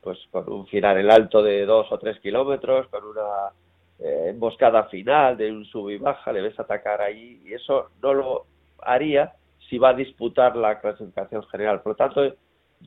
pues 0.00 0.18
con 0.30 0.50
un 0.50 0.66
final 0.66 0.98
en 0.98 1.10
alto 1.10 1.42
de 1.42 1.66
dos 1.66 1.90
o 1.90 1.98
tres 1.98 2.18
kilómetros, 2.20 2.86
con 2.88 3.04
una 3.04 3.50
eh, 3.98 4.26
emboscada 4.28 4.84
final 4.84 5.36
de 5.36 5.50
un 5.50 5.64
sub 5.64 5.90
y 5.90 5.98
baja, 5.98 6.32
le 6.32 6.40
ves 6.40 6.58
atacar 6.58 7.02
ahí 7.02 7.42
y 7.44 7.52
eso 7.52 7.90
no 8.02 8.14
lo 8.14 8.46
haría 8.80 9.32
si 9.68 9.76
va 9.76 9.90
a 9.90 9.94
disputar 9.94 10.56
la 10.56 10.80
clasificación 10.80 11.44
general. 11.48 11.82
Por 11.82 11.92
lo 11.92 11.96
tanto, 11.96 12.34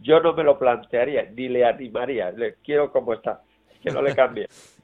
yo 0.02 0.20
no 0.22 0.34
me 0.34 0.44
lo 0.44 0.58
plantearía 0.58 1.30
ni 1.30 1.50
le 1.50 1.66
animaría, 1.66 2.32
le 2.32 2.56
quiero 2.64 2.92
como 2.92 3.14
está, 3.14 3.42
que 3.84 3.92
no 3.92 4.02
le 4.02 4.16
cambie. 4.16 4.48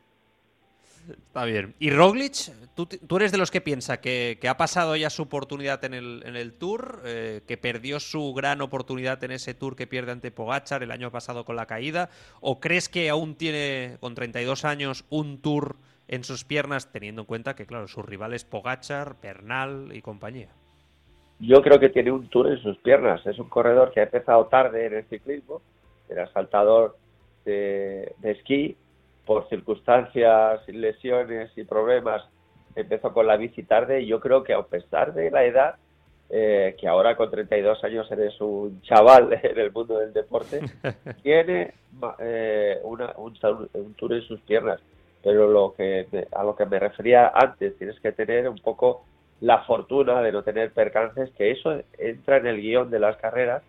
Está 1.09 1.45
bien. 1.45 1.73
¿Y 1.79 1.89
Roglic? 1.89 2.33
¿Tú, 2.75 3.17
eres 3.17 3.31
de 3.31 3.37
los 3.37 3.49
que 3.49 3.61
piensa 3.61 3.99
que, 3.99 4.37
ha 4.47 4.57
pasado 4.57 4.95
ya 4.95 5.09
su 5.09 5.23
oportunidad 5.23 5.83
en 5.83 5.93
el, 5.93 6.53
Tour, 6.53 7.01
eh, 7.05 7.41
que 7.47 7.57
perdió 7.57 7.99
su 7.99 8.33
gran 8.33 8.61
oportunidad 8.61 9.23
en 9.23 9.31
ese 9.31 9.53
Tour 9.53 9.75
que 9.75 9.87
pierde 9.87 10.11
ante 10.11 10.31
Pogachar 10.31 10.83
el 10.83 10.91
año 10.91 11.11
pasado 11.11 11.45
con 11.45 11.55
la 11.55 11.65
caída? 11.65 12.09
¿O 12.39 12.59
crees 12.59 12.89
que 12.89 13.09
aún 13.09 13.35
tiene, 13.35 13.97
con 13.99 14.15
32 14.15 14.65
años, 14.65 15.05
un 15.09 15.41
Tour 15.41 15.77
en 16.07 16.23
sus 16.23 16.43
piernas, 16.43 16.91
teniendo 16.91 17.21
en 17.21 17.25
cuenta 17.25 17.55
que, 17.55 17.65
claro, 17.65 17.87
sus 17.87 18.05
rivales 18.05 18.45
Pogachar, 18.45 19.15
Bernal 19.21 19.89
y 19.93 20.01
compañía? 20.01 20.49
Yo 21.39 21.61
creo 21.61 21.79
que 21.79 21.89
tiene 21.89 22.11
un 22.11 22.27
Tour 22.29 22.51
en 22.51 22.59
sus 22.59 22.77
piernas. 22.77 23.25
Es 23.25 23.39
un 23.39 23.49
corredor 23.49 23.91
que 23.91 24.01
ha 24.01 24.03
empezado 24.03 24.45
tarde 24.47 24.87
en 24.87 24.93
el 24.95 25.05
ciclismo, 25.05 25.61
era 26.09 26.31
saltador 26.31 26.97
de 27.45 28.13
esquí 28.23 28.75
por 29.27 29.47
circunstancias, 29.49 30.67
lesiones 30.67 31.51
y 31.55 31.63
problemas, 31.65 32.23
empezó 32.75 33.13
con 33.13 33.27
la 33.27 33.37
bici 33.37 33.61
tarde 33.61 34.01
y 34.01 34.07
yo 34.07 34.19
creo 34.19 34.43
que 34.43 34.53
a 34.53 34.63
pesar 34.63 35.13
de 35.13 35.29
la 35.29 35.43
edad 35.43 35.75
eh, 36.29 36.75
que 36.79 36.87
ahora 36.87 37.15
con 37.15 37.29
32 37.29 37.83
años 37.83 38.11
eres 38.11 38.39
un 38.41 38.81
chaval 38.81 39.39
en 39.43 39.59
el 39.59 39.71
mundo 39.71 39.99
del 39.99 40.13
deporte, 40.13 40.61
tiene 41.23 41.73
eh, 42.19 42.79
una, 42.83 43.13
un, 43.17 43.37
un, 43.73 43.93
tour 43.93 44.13
en 44.13 44.21
sus 44.23 44.39
piernas. 44.41 44.81
Pero 45.23 45.47
lo 45.47 45.73
que 45.75 46.07
a 46.31 46.43
lo 46.43 46.55
que 46.55 46.65
me 46.65 46.79
refería 46.79 47.31
antes, 47.33 47.77
tienes 47.77 47.99
que 47.99 48.13
tener 48.13 48.47
un 48.47 48.59
poco 48.59 49.03
la 49.41 49.63
fortuna 49.63 50.21
de 50.21 50.31
no 50.31 50.43
tener 50.43 50.71
percances, 50.71 51.29
que 51.31 51.51
eso 51.51 51.81
entra 51.97 52.37
en 52.37 52.47
el 52.47 52.61
guion 52.61 52.89
de 52.89 52.99
las 52.99 53.17
carreras 53.17 53.63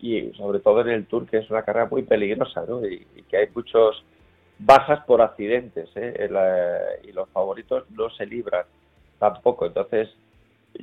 y 0.00 0.32
sobre 0.32 0.60
todo 0.60 0.80
en 0.80 0.88
el 0.88 1.06
Tour, 1.06 1.26
que 1.26 1.38
es 1.38 1.50
una 1.50 1.62
carrera 1.62 1.86
muy 1.86 2.02
peligrosa, 2.02 2.64
¿no? 2.66 2.84
Y, 2.86 3.06
que 3.28 3.36
hay 3.36 3.48
muchos 3.54 4.04
bajas 4.60 5.04
por 5.06 5.22
accidentes, 5.22 5.88
¿eh? 5.96 6.28
y 7.04 7.12
los 7.12 7.28
favoritos 7.30 7.90
no 7.90 8.10
se 8.10 8.26
libran 8.26 8.64
tampoco. 9.18 9.66
Entonces, 9.66 10.08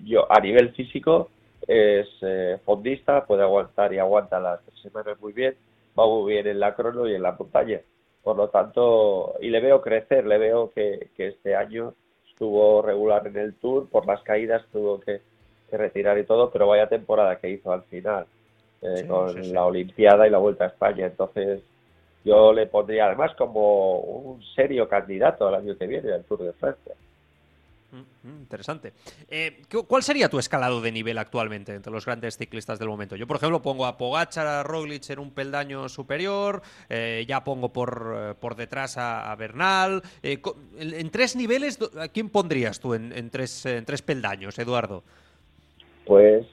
yo 0.04 0.32
a 0.32 0.40
nivel 0.40 0.74
físico 0.74 1.30
es 1.68 2.08
eh, 2.22 2.58
fondista, 2.66 3.26
puede 3.26 3.44
aguantar 3.44 3.94
y 3.94 4.00
aguanta 4.00 4.40
las 4.40 4.62
tres 4.66 4.80
semanas 4.82 5.20
muy 5.22 5.34
bien, 5.34 5.56
va 5.98 6.06
muy 6.06 6.34
bien 6.34 6.48
en 6.48 6.60
la 6.60 6.76
crono 6.76 7.08
y 7.08 7.16
en 7.16 7.22
la 7.22 7.34
montaña. 7.34 7.82
Por 8.24 8.36
lo 8.36 8.50
tanto, 8.50 9.36
y 9.42 9.50
le 9.50 9.62
veo 9.62 9.82
crecer, 9.82 10.26
le 10.26 10.38
veo 10.38 10.72
que, 10.72 11.10
que 11.16 11.30
este 11.30 11.56
año 11.56 11.94
estuvo 12.30 12.82
regular 12.82 13.26
en 13.26 13.38
el 13.38 13.56
Tour, 13.56 13.88
por 13.90 14.06
las 14.06 14.22
caídas 14.22 14.63
tuvo 14.72 15.00
que, 15.00 15.22
retirar 15.72 16.18
y 16.18 16.24
todo, 16.24 16.50
pero 16.50 16.68
vaya 16.68 16.88
temporada 16.88 17.40
que 17.40 17.50
hizo 17.50 17.74
al 17.74 17.84
final, 17.84 18.26
eh, 18.82 19.06
con 19.06 19.52
la 19.52 19.66
Olimpiada 19.66 20.26
y 20.26 20.30
la 20.30 20.38
Vuelta 20.38 20.63
a 20.63 20.68
España. 20.68 21.08
Entonces, 21.08 21.62
yo 22.28 22.52
le 22.52 22.68
pondría 22.68 23.06
además 23.06 23.32
como 23.38 24.00
un 24.00 24.44
serio 24.54 24.90
candidato 24.90 25.48
al 25.48 25.56
año 25.56 25.78
que 25.78 25.88
viene 25.88 26.12
al 26.12 26.26
Tour 26.26 26.44
de 26.44 26.54
Francia. 26.54 26.94
Mm, 27.92 28.28
mm, 28.28 28.40
interesante. 28.42 28.92
Eh, 29.30 29.62
¿Cuál 29.88 30.04
sería 30.04 30.28
tu 30.28 30.38
escalado 30.38 30.82
de 30.82 30.92
nivel 30.92 31.18
actualmente 31.18 31.74
entre 31.74 31.92
los 31.92 32.06
grandes 32.06 32.38
ciclistas 32.38 32.80
del 32.80 32.90
momento? 32.90 33.16
Yo, 33.16 33.28
por 33.28 33.38
ejemplo, 33.38 33.62
pongo 33.62 33.86
a 33.86 33.98
Pogacar, 33.98 34.46
a 34.46 34.63
Roglic 34.63 35.10
en 35.10 35.20
un 35.20 35.32
peldaño 35.32 35.88
superior, 35.88 36.62
eh, 36.90 37.24
ya 37.26 37.46
pongo 37.46 37.72
por, 37.72 38.13
eh, 38.18 38.34
por 38.38 38.56
detrás 38.56 38.98
a, 38.98 39.34
Bernal. 39.38 40.02
en, 40.22 41.10
tres 41.12 41.38
niveles, 41.38 41.80
¿a 41.98 42.10
quién 42.10 42.30
pondrías 42.30 42.82
tú 42.82 42.94
en, 42.94 43.30
tres, 43.30 43.66
en 43.66 43.86
tres 43.86 44.02
peldaños, 44.02 44.60
Eduardo? 44.60 45.04
Pues 46.06 46.46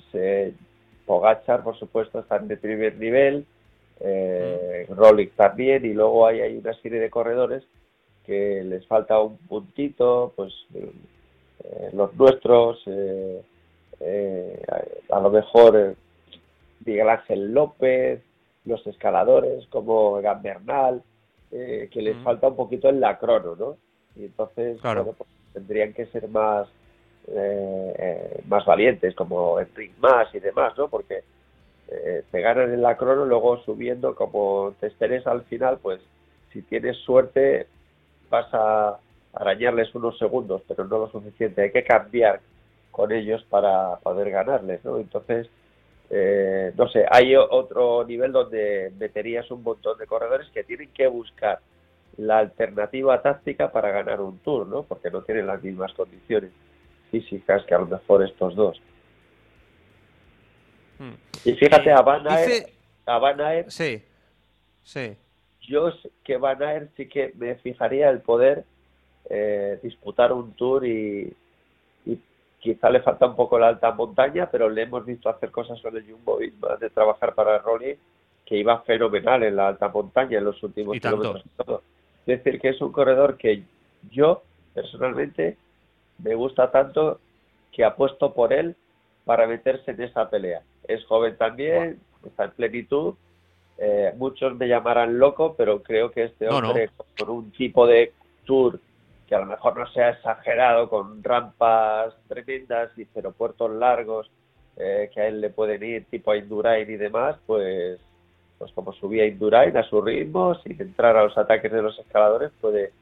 Pogachar, 1.05 1.63
por 1.63 1.77
supuesto, 1.79 2.21
está 2.21 2.37
en 2.37 2.51
el 2.51 2.59
primer 2.59 2.97
nivel, 2.97 3.45
mm. 4.01 4.93
Roglic 4.95 5.35
también, 5.35 5.85
y 5.85 5.93
luego 5.93 6.27
hay, 6.27 6.41
hay 6.41 6.57
una 6.57 6.75
serie 6.81 7.01
de 7.01 7.11
corredores 7.11 7.65
que 8.25 8.63
les 8.65 8.87
falta 8.87 9.21
un 9.21 9.37
puntito, 9.37 10.33
pues 10.35 10.53
eh, 10.75 11.91
los 11.93 12.15
nuestros, 12.15 12.83
eh, 12.87 13.43
eh, 14.01 14.63
a, 15.11 15.21
lo 15.21 15.31
mejor 15.31 15.95
Miguel 16.85 17.09
Ángel 17.09 17.53
López, 17.53 18.23
los 18.65 18.87
escaladores 18.87 19.67
como 19.69 20.21
Gambernal, 20.21 21.03
que 21.51 22.03
les 22.03 22.17
falta 22.25 22.49
un 22.49 22.57
poquito 22.57 22.89
en 22.89 22.99
la 22.99 23.17
crono, 23.17 23.55
¿no? 23.55 23.77
Y 24.17 24.25
entonces 24.25 24.77
pues, 24.83 25.31
tendrían 25.53 25.93
que 25.93 26.07
ser 26.07 26.27
más 26.29 26.67
más 28.49 28.67
valientes, 28.67 29.15
como 29.15 29.61
Enric 29.61 29.97
Más 29.99 30.35
y 30.35 30.41
demás, 30.41 30.77
¿no? 30.77 30.89
Porque 30.89 31.23
te 31.87 32.41
ganan 32.41 32.73
en 32.73 32.83
la 32.83 32.97
crono, 32.97 33.25
luego 33.25 33.59
subiendo, 33.65 34.15
como 34.15 34.75
te 34.81 34.93
al 35.27 35.43
final, 35.43 35.79
pues 35.81 36.01
si 36.53 36.63
tienes 36.63 36.97
suerte 36.99 37.67
vas 38.31 38.53
a 38.53 38.99
arañarles 39.35 39.95
unos 39.95 40.19
segundos, 40.19 40.63
pero 40.67 40.85
no 40.85 40.99
lo 40.99 41.11
suficiente. 41.11 41.63
Hay 41.63 41.73
que 41.73 41.85
cambiar 41.85 42.41
con 42.91 43.13
ellos 43.13 43.45
para 43.51 43.97
poder 43.97 44.31
ganarles, 44.31 44.85
¿no? 44.85 44.99
Entonces, 44.99 45.49
eh, 46.11 46.73
no 46.77 46.89
sé, 46.89 47.05
hay 47.11 47.35
otro 47.35 48.05
nivel 48.05 48.33
donde 48.33 48.93
meterías 48.99 49.51
un 49.51 49.63
montón 49.63 49.99
de 49.99 50.07
corredores 50.07 50.49
que 50.51 50.65
tienen 50.65 50.91
que 50.91 51.07
buscar 51.09 51.59
la 52.17 52.39
alternativa 52.39 53.21
táctica 53.21 53.73
para 53.73 53.91
ganar 53.91 54.21
un 54.21 54.39
tour, 54.39 54.67
¿no? 54.67 54.85
Porque 54.85 55.11
no 55.11 55.23
tienen 55.23 55.47
las 55.47 55.63
mismas 55.63 55.93
condiciones 55.95 56.53
físicas 57.11 57.65
que 57.65 57.75
a 57.75 57.79
lo 57.79 57.87
mejor 57.87 58.23
estos 58.23 58.55
dos. 58.55 58.81
Hmm. 60.99 61.15
Y 61.45 61.53
fíjate, 61.55 61.93
a 61.93 62.01
Van 62.01 62.27
a 63.07 63.19
Van 63.19 63.71
sí, 63.71 64.03
sí. 64.83 65.17
Yo 65.61 65.93
que 66.23 66.37
Van 66.37 66.63
Aert 66.63 66.91
sí 66.97 67.09
que 67.09 67.33
me 67.37 67.55
fijaría 67.57 68.11
el 68.11 68.21
poder 68.21 68.65
eh, 69.31 69.79
disputar 69.83 70.33
un 70.33 70.53
tour 70.53 70.87
y, 70.87 71.35
quizá 72.61 72.89
le 72.89 73.03
falta 73.03 73.27
un 73.27 73.37
poco 73.37 73.59
la 73.59 73.69
alta 73.69 73.93
montaña, 73.93 74.49
pero 74.51 74.71
le 74.71 74.83
hemos 74.83 75.05
visto 75.05 75.29
hacer 75.29 75.51
cosas 75.51 75.79
con 75.83 75.95
el 75.95 76.11
Jumbo 76.11 76.39
Visma 76.39 76.77
de 76.77 76.89
trabajar 76.89 77.35
para 77.35 77.59
Rolly 77.59 77.99
que 78.47 78.57
iba 78.57 78.81
fenomenal 78.83 79.43
en 79.43 79.57
la 79.57 79.69
alta 79.69 79.89
montaña 79.89 80.39
en 80.39 80.45
los 80.45 80.63
últimos 80.63 80.99
kilómetros. 80.99 81.45
Es 82.27 82.43
decir, 82.43 82.59
que 82.59 82.71
es 82.71 82.81
un 82.81 82.91
corredor 82.91 83.37
que 83.37 83.65
yo 84.11 84.43
personalmente 84.73 85.59
me 86.23 86.35
gusta 86.35 86.71
tanto 86.71 87.21
que 87.71 87.85
apuesto 87.85 88.33
por 88.33 88.55
él 88.55 88.77
para 89.27 89.47
meterse 89.47 89.91
en 89.91 90.01
esa 90.01 90.31
pelea. 90.31 90.63
Es 90.87 91.05
joven 91.07 91.37
también, 91.37 92.01
está 92.25 92.45
en 92.45 92.51
plenitud. 92.53 93.15
Eh, 93.79 94.13
muchos 94.17 94.55
me 94.57 94.69
llamarán 94.69 95.19
loco, 95.19 95.55
pero 95.57 95.83
creo 95.83 96.11
que 96.11 96.25
este 96.25 96.49
hombre, 96.49 96.91
con 97.19 97.31
un 97.31 97.51
tipo 97.53 97.87
de 97.87 98.13
tour 98.45 98.79
que 99.27 99.35
a 99.35 99.41
lo 99.41 99.47
mejor 99.47 99.77
no 99.77 99.87
sea 99.89 100.11
exagerado 100.11 100.89
con 100.89 101.23
rampas 101.23 102.15
tremendas 102.29 102.91
y 102.99 103.07
aeropuertos 103.15 103.71
largos 103.71 104.31
eh, 104.77 105.11
que 105.13 105.21
a 105.21 105.29
él 105.29 105.41
le 105.41 105.51
pueden 105.51 105.83
ir 105.83 106.05
tipo 106.07 106.33
a 106.33 106.37
Indurain 106.37 106.91
y 106.91 106.97
demás, 106.97 107.37
pues, 107.47 107.99
pues 108.59 108.73
como 108.73 108.93
subía 108.93 109.27
Indurain 109.27 109.77
a 109.77 109.89
su 109.89 110.03
ritmo, 110.03 110.55
sin 110.57 110.81
entrar 110.81 111.17
a 111.17 111.25
los 111.25 111.39
ataques 111.39 111.71
de 111.71 111.81
los 111.83 111.99
escaladores, 111.99 112.51
puede, 112.61 112.93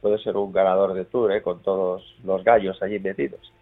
puede 0.00 0.18
ser 0.18 0.36
un 0.36 0.52
ganador 0.52 0.94
de 0.94 1.04
Tour 1.04 1.32
eh, 1.32 1.42
con 1.42 1.62
todos 1.62 2.16
los 2.24 2.44
gallos 2.44 2.80
allí 2.82 2.98
metidos. 2.98 3.52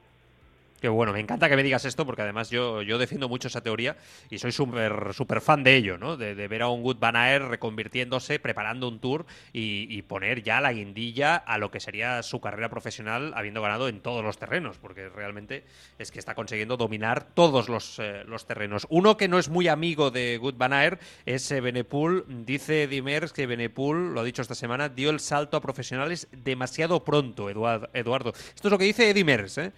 Qué 0.84 0.90
bueno, 0.90 1.14
me 1.14 1.20
encanta 1.20 1.48
que 1.48 1.56
me 1.56 1.62
digas 1.62 1.86
esto 1.86 2.04
porque 2.04 2.20
además 2.20 2.50
yo, 2.50 2.82
yo 2.82 2.98
defiendo 2.98 3.26
mucho 3.26 3.48
esa 3.48 3.62
teoría 3.62 3.96
y 4.28 4.36
soy 4.36 4.52
súper 4.52 5.14
super 5.14 5.40
fan 5.40 5.64
de 5.64 5.76
ello, 5.76 5.96
¿no? 5.96 6.18
De, 6.18 6.34
ver 6.34 6.60
a 6.60 6.68
un 6.68 6.82
Good 6.82 6.98
Van 6.98 7.14
reconvirtiéndose, 7.48 8.38
preparando 8.38 8.88
un 8.88 8.98
tour 8.98 9.24
y, 9.50 10.02
poner 10.02 10.42
ya 10.42 10.60
la 10.60 10.74
guindilla 10.74 11.36
a 11.36 11.56
lo 11.56 11.70
que 11.70 11.80
sería 11.80 12.22
su 12.22 12.38
carrera 12.38 12.68
profesional 12.68 13.32
habiendo 13.34 13.62
ganado 13.62 13.88
en 13.88 14.00
todos 14.00 14.22
los 14.22 14.36
terrenos, 14.36 14.76
porque 14.76 15.08
realmente 15.08 15.64
es 15.98 16.12
que 16.12 16.18
está 16.18 16.34
consiguiendo 16.34 16.76
dominar 16.76 17.28
todos 17.32 17.70
los, 17.70 17.98
eh, 17.98 18.22
los 18.26 18.46
terrenos. 18.46 18.86
Uno 18.90 19.16
que 19.16 19.26
no 19.26 19.38
es 19.38 19.48
muy 19.48 19.68
amigo 19.68 20.10
de 20.10 20.36
Good 20.36 20.56
Van 20.58 20.98
es 21.24 21.50
eh, 21.50 21.62
Benepool. 21.62 22.26
Dice 22.44 22.88
Dimers 22.88 23.32
que 23.32 23.46
Benepool, 23.46 24.12
lo 24.12 24.20
ha 24.20 24.24
dicho 24.24 24.42
esta 24.42 24.54
semana, 24.54 24.90
dio 24.90 25.08
el 25.08 25.20
salto 25.20 25.56
a 25.56 25.62
profesionales 25.62 26.28
demasiado 26.30 27.04
pronto, 27.04 27.48
Eduardo. 27.48 28.34
Esto 28.54 28.68
es 28.68 28.70
lo 28.70 28.76
que 28.76 28.84
dice 28.84 29.14
Dimers, 29.14 29.56
¿eh? 29.56 29.72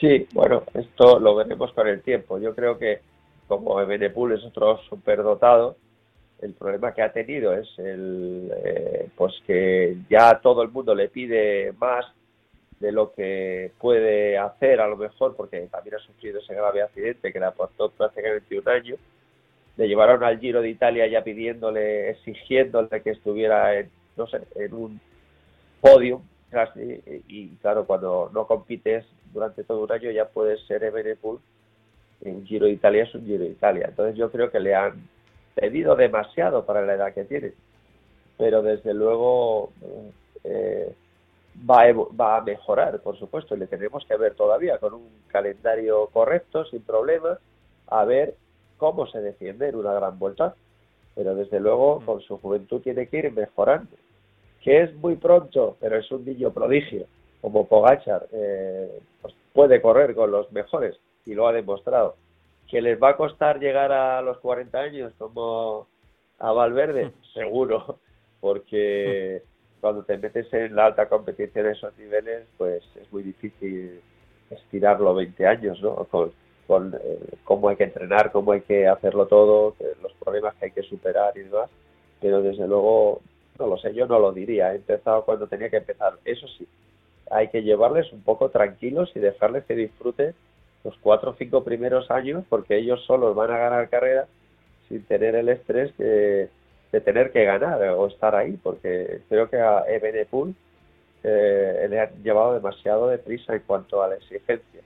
Sí, 0.00 0.26
bueno, 0.32 0.62
esto 0.74 1.18
lo 1.18 1.34
veremos 1.34 1.72
con 1.72 1.88
el 1.88 2.02
tiempo. 2.02 2.38
Yo 2.38 2.54
creo 2.54 2.78
que 2.78 3.00
como 3.48 3.80
Ebenepool 3.80 4.32
es 4.32 4.44
otro 4.44 4.78
superdotado, 4.88 5.76
el 6.40 6.52
problema 6.52 6.92
que 6.92 7.02
ha 7.02 7.12
tenido 7.12 7.54
es 7.54 7.66
el 7.78 8.52
eh, 8.64 9.08
pues 9.16 9.34
que 9.46 9.96
ya 10.10 10.38
todo 10.40 10.62
el 10.62 10.70
mundo 10.70 10.94
le 10.94 11.08
pide 11.08 11.72
más 11.78 12.04
de 12.78 12.92
lo 12.92 13.14
que 13.14 13.72
puede 13.78 14.36
hacer 14.36 14.80
a 14.80 14.86
lo 14.86 14.98
mejor 14.98 15.34
porque 15.34 15.60
también 15.70 15.96
ha 15.96 15.98
sufrido 16.00 16.40
ese 16.40 16.54
grave 16.54 16.82
accidente 16.82 17.32
que 17.32 17.40
le 17.40 17.46
aportó 17.46 17.90
prácticamente 17.90 18.58
un 18.58 18.68
año 18.68 18.96
le 19.78 19.88
llevaron 19.88 20.22
al 20.22 20.38
Giro 20.38 20.60
de 20.60 20.68
Italia 20.68 21.06
ya 21.06 21.24
pidiéndole 21.24 22.10
exigiéndole 22.10 23.00
que 23.02 23.10
estuviera 23.12 23.78
en 23.78 23.88
no 24.18 24.26
sé 24.26 24.42
en 24.56 24.74
un 24.74 25.00
podio 25.80 26.20
y, 27.28 27.48
claro 27.56 27.86
cuando 27.86 28.30
no 28.32 28.46
compites 28.46 29.04
durante 29.32 29.64
todo 29.64 29.84
un 29.84 29.92
año 29.92 30.10
ya 30.10 30.26
puede 30.26 30.58
ser 30.66 30.84
Ebenepool. 30.84 31.40
En 32.22 32.46
Giro 32.46 32.66
de 32.66 32.72
Italia 32.72 33.04
es 33.04 33.14
un 33.14 33.26
Giro 33.26 33.44
de 33.44 33.50
Italia. 33.50 33.86
Entonces 33.88 34.16
yo 34.16 34.30
creo 34.30 34.50
que 34.50 34.60
le 34.60 34.74
han 34.74 35.06
pedido 35.54 35.96
demasiado 35.96 36.64
para 36.64 36.82
la 36.82 36.94
edad 36.94 37.12
que 37.12 37.24
tiene. 37.24 37.52
Pero 38.38 38.62
desde 38.62 38.94
luego 38.94 39.72
eh, 40.44 40.94
va, 41.68 41.82
a, 41.82 41.92
va 41.92 42.36
a 42.38 42.42
mejorar, 42.42 43.00
por 43.00 43.18
supuesto, 43.18 43.54
y 43.54 43.58
le 43.58 43.66
tenemos 43.66 44.04
que 44.06 44.16
ver 44.16 44.34
todavía 44.34 44.78
con 44.78 44.94
un 44.94 45.08
calendario 45.28 46.06
correcto, 46.08 46.64
sin 46.66 46.82
problemas, 46.82 47.38
a 47.88 48.04
ver 48.04 48.34
cómo 48.76 49.06
se 49.06 49.20
defiende 49.20 49.68
en 49.68 49.76
una 49.76 49.92
gran 49.92 50.18
vuelta. 50.18 50.54
Pero 51.14 51.34
desde 51.34 51.60
luego 51.60 52.02
con 52.04 52.20
su 52.20 52.38
juventud 52.38 52.82
tiene 52.82 53.06
que 53.08 53.18
ir 53.18 53.32
mejorando. 53.32 53.96
Que 54.66 54.82
es 54.82 54.94
muy 54.96 55.14
pronto, 55.14 55.76
pero 55.78 55.96
es 55.96 56.10
un 56.10 56.24
niño 56.24 56.50
prodigio 56.50 57.06
como 57.40 57.68
Pogachar 57.68 58.26
eh, 58.32 58.98
pues 59.22 59.32
puede 59.52 59.80
correr 59.80 60.16
con 60.16 60.32
los 60.32 60.50
mejores 60.50 60.96
y 61.24 61.34
lo 61.34 61.46
ha 61.46 61.52
demostrado. 61.52 62.16
¿Que 62.68 62.80
les 62.80 63.00
va 63.00 63.10
a 63.10 63.16
costar 63.16 63.60
llegar 63.60 63.92
a 63.92 64.20
los 64.20 64.38
40 64.38 64.76
años 64.76 65.12
como 65.16 65.86
a 66.40 66.50
Valverde? 66.50 67.12
Seguro, 67.34 68.00
porque 68.40 69.44
cuando 69.80 70.02
te 70.02 70.18
metes 70.18 70.52
en 70.52 70.74
la 70.74 70.86
alta 70.86 71.08
competición 71.08 71.66
en 71.66 71.72
esos 71.72 71.96
niveles, 71.96 72.48
pues 72.58 72.82
es 73.00 73.12
muy 73.12 73.22
difícil 73.22 74.00
estirarlo 74.50 75.14
20 75.14 75.46
años, 75.46 75.80
¿no? 75.80 75.94
Con, 76.06 76.32
con 76.66 76.96
eh, 77.00 77.18
cómo 77.44 77.68
hay 77.68 77.76
que 77.76 77.84
entrenar, 77.84 78.32
cómo 78.32 78.50
hay 78.50 78.62
que 78.62 78.88
hacerlo 78.88 79.28
todo, 79.28 79.76
los 80.02 80.12
problemas 80.14 80.56
que 80.56 80.64
hay 80.64 80.70
que 80.72 80.82
superar 80.82 81.38
y 81.38 81.42
demás. 81.42 81.70
Pero 82.20 82.42
desde 82.42 82.66
luego, 82.66 83.20
no 83.58 83.66
lo 83.66 83.78
sé, 83.78 83.94
yo 83.94 84.06
no 84.06 84.18
lo 84.18 84.32
diría. 84.32 84.72
He 84.72 84.76
empezado 84.76 85.24
cuando 85.24 85.46
tenía 85.46 85.70
que 85.70 85.78
empezar. 85.78 86.14
Eso 86.24 86.46
sí, 86.48 86.66
hay 87.30 87.48
que 87.48 87.62
llevarles 87.62 88.12
un 88.12 88.22
poco 88.22 88.50
tranquilos 88.50 89.10
y 89.14 89.20
dejarles 89.20 89.64
que 89.64 89.74
disfruten 89.74 90.34
los 90.84 90.96
cuatro 90.98 91.30
o 91.32 91.34
cinco 91.34 91.64
primeros 91.64 92.10
años 92.10 92.44
porque 92.48 92.76
ellos 92.76 93.04
solos 93.04 93.34
van 93.34 93.50
a 93.50 93.58
ganar 93.58 93.88
carrera 93.88 94.26
sin 94.88 95.02
tener 95.04 95.34
el 95.34 95.48
estrés 95.48 95.96
de, 95.98 96.48
tener 97.04 97.30
que 97.30 97.44
ganar 97.44 97.82
o 97.90 98.06
estar 98.06 98.34
ahí 98.34 98.58
porque 98.62 99.20
creo 99.28 99.50
que 99.50 99.58
a 99.58 99.84
Ebenepool 99.86 100.54
eh, 101.24 101.86
le 101.90 102.00
han 102.00 102.22
llevado 102.22 102.54
demasiado 102.54 103.08
deprisa 103.08 103.54
en 103.54 103.62
cuanto 103.66 104.02
a 104.02 104.08
la 104.08 104.14
exigencia 104.14 104.80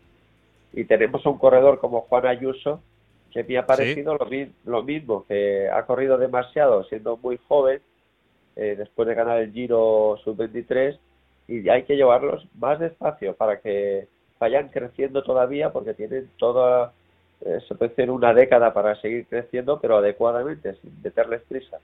y 0.72 0.84
tenemos 0.84 1.24
un 1.26 1.38
corredor 1.38 1.78
como 1.78 2.00
Juan 2.02 2.26
Ayuso 2.26 2.80
que 3.30 3.44
me 3.44 3.58
ha 3.58 3.66
parecido 3.66 4.16
lo, 4.64 4.82
mismo, 4.82 5.24
que 5.26 5.68
ha 5.68 5.86
corrido 5.86 6.18
demasiado 6.18 6.82
siendo 6.84 7.16
muy 7.16 7.38
joven 7.46 7.80
eh, 8.56 8.74
después 8.76 9.08
de 9.08 9.14
ganar 9.14 9.38
el 9.38 9.52
Giro 9.52 10.18
Sub-23 10.24 10.98
y 11.48 11.68
hay 11.68 11.82
que 11.84 11.96
llevarlos 11.96 12.46
más 12.54 12.78
despacio 12.78 13.34
para 13.34 13.60
que 13.60 14.06
vayan 14.38 14.68
creciendo 14.68 15.22
todavía 15.22 15.70
porque 15.70 15.94
tienen 15.94 16.30
toda, 16.38 16.92
eh, 17.44 17.58
se 17.66 17.74
puede 17.74 18.10
una 18.10 18.32
década 18.32 18.72
para 18.72 18.94
seguir 19.00 19.26
creciendo, 19.26 19.80
pero 19.80 19.98
adecuadamente, 19.98 20.74
sin 20.76 21.02
meterles 21.02 21.42
prisa. 21.48 21.78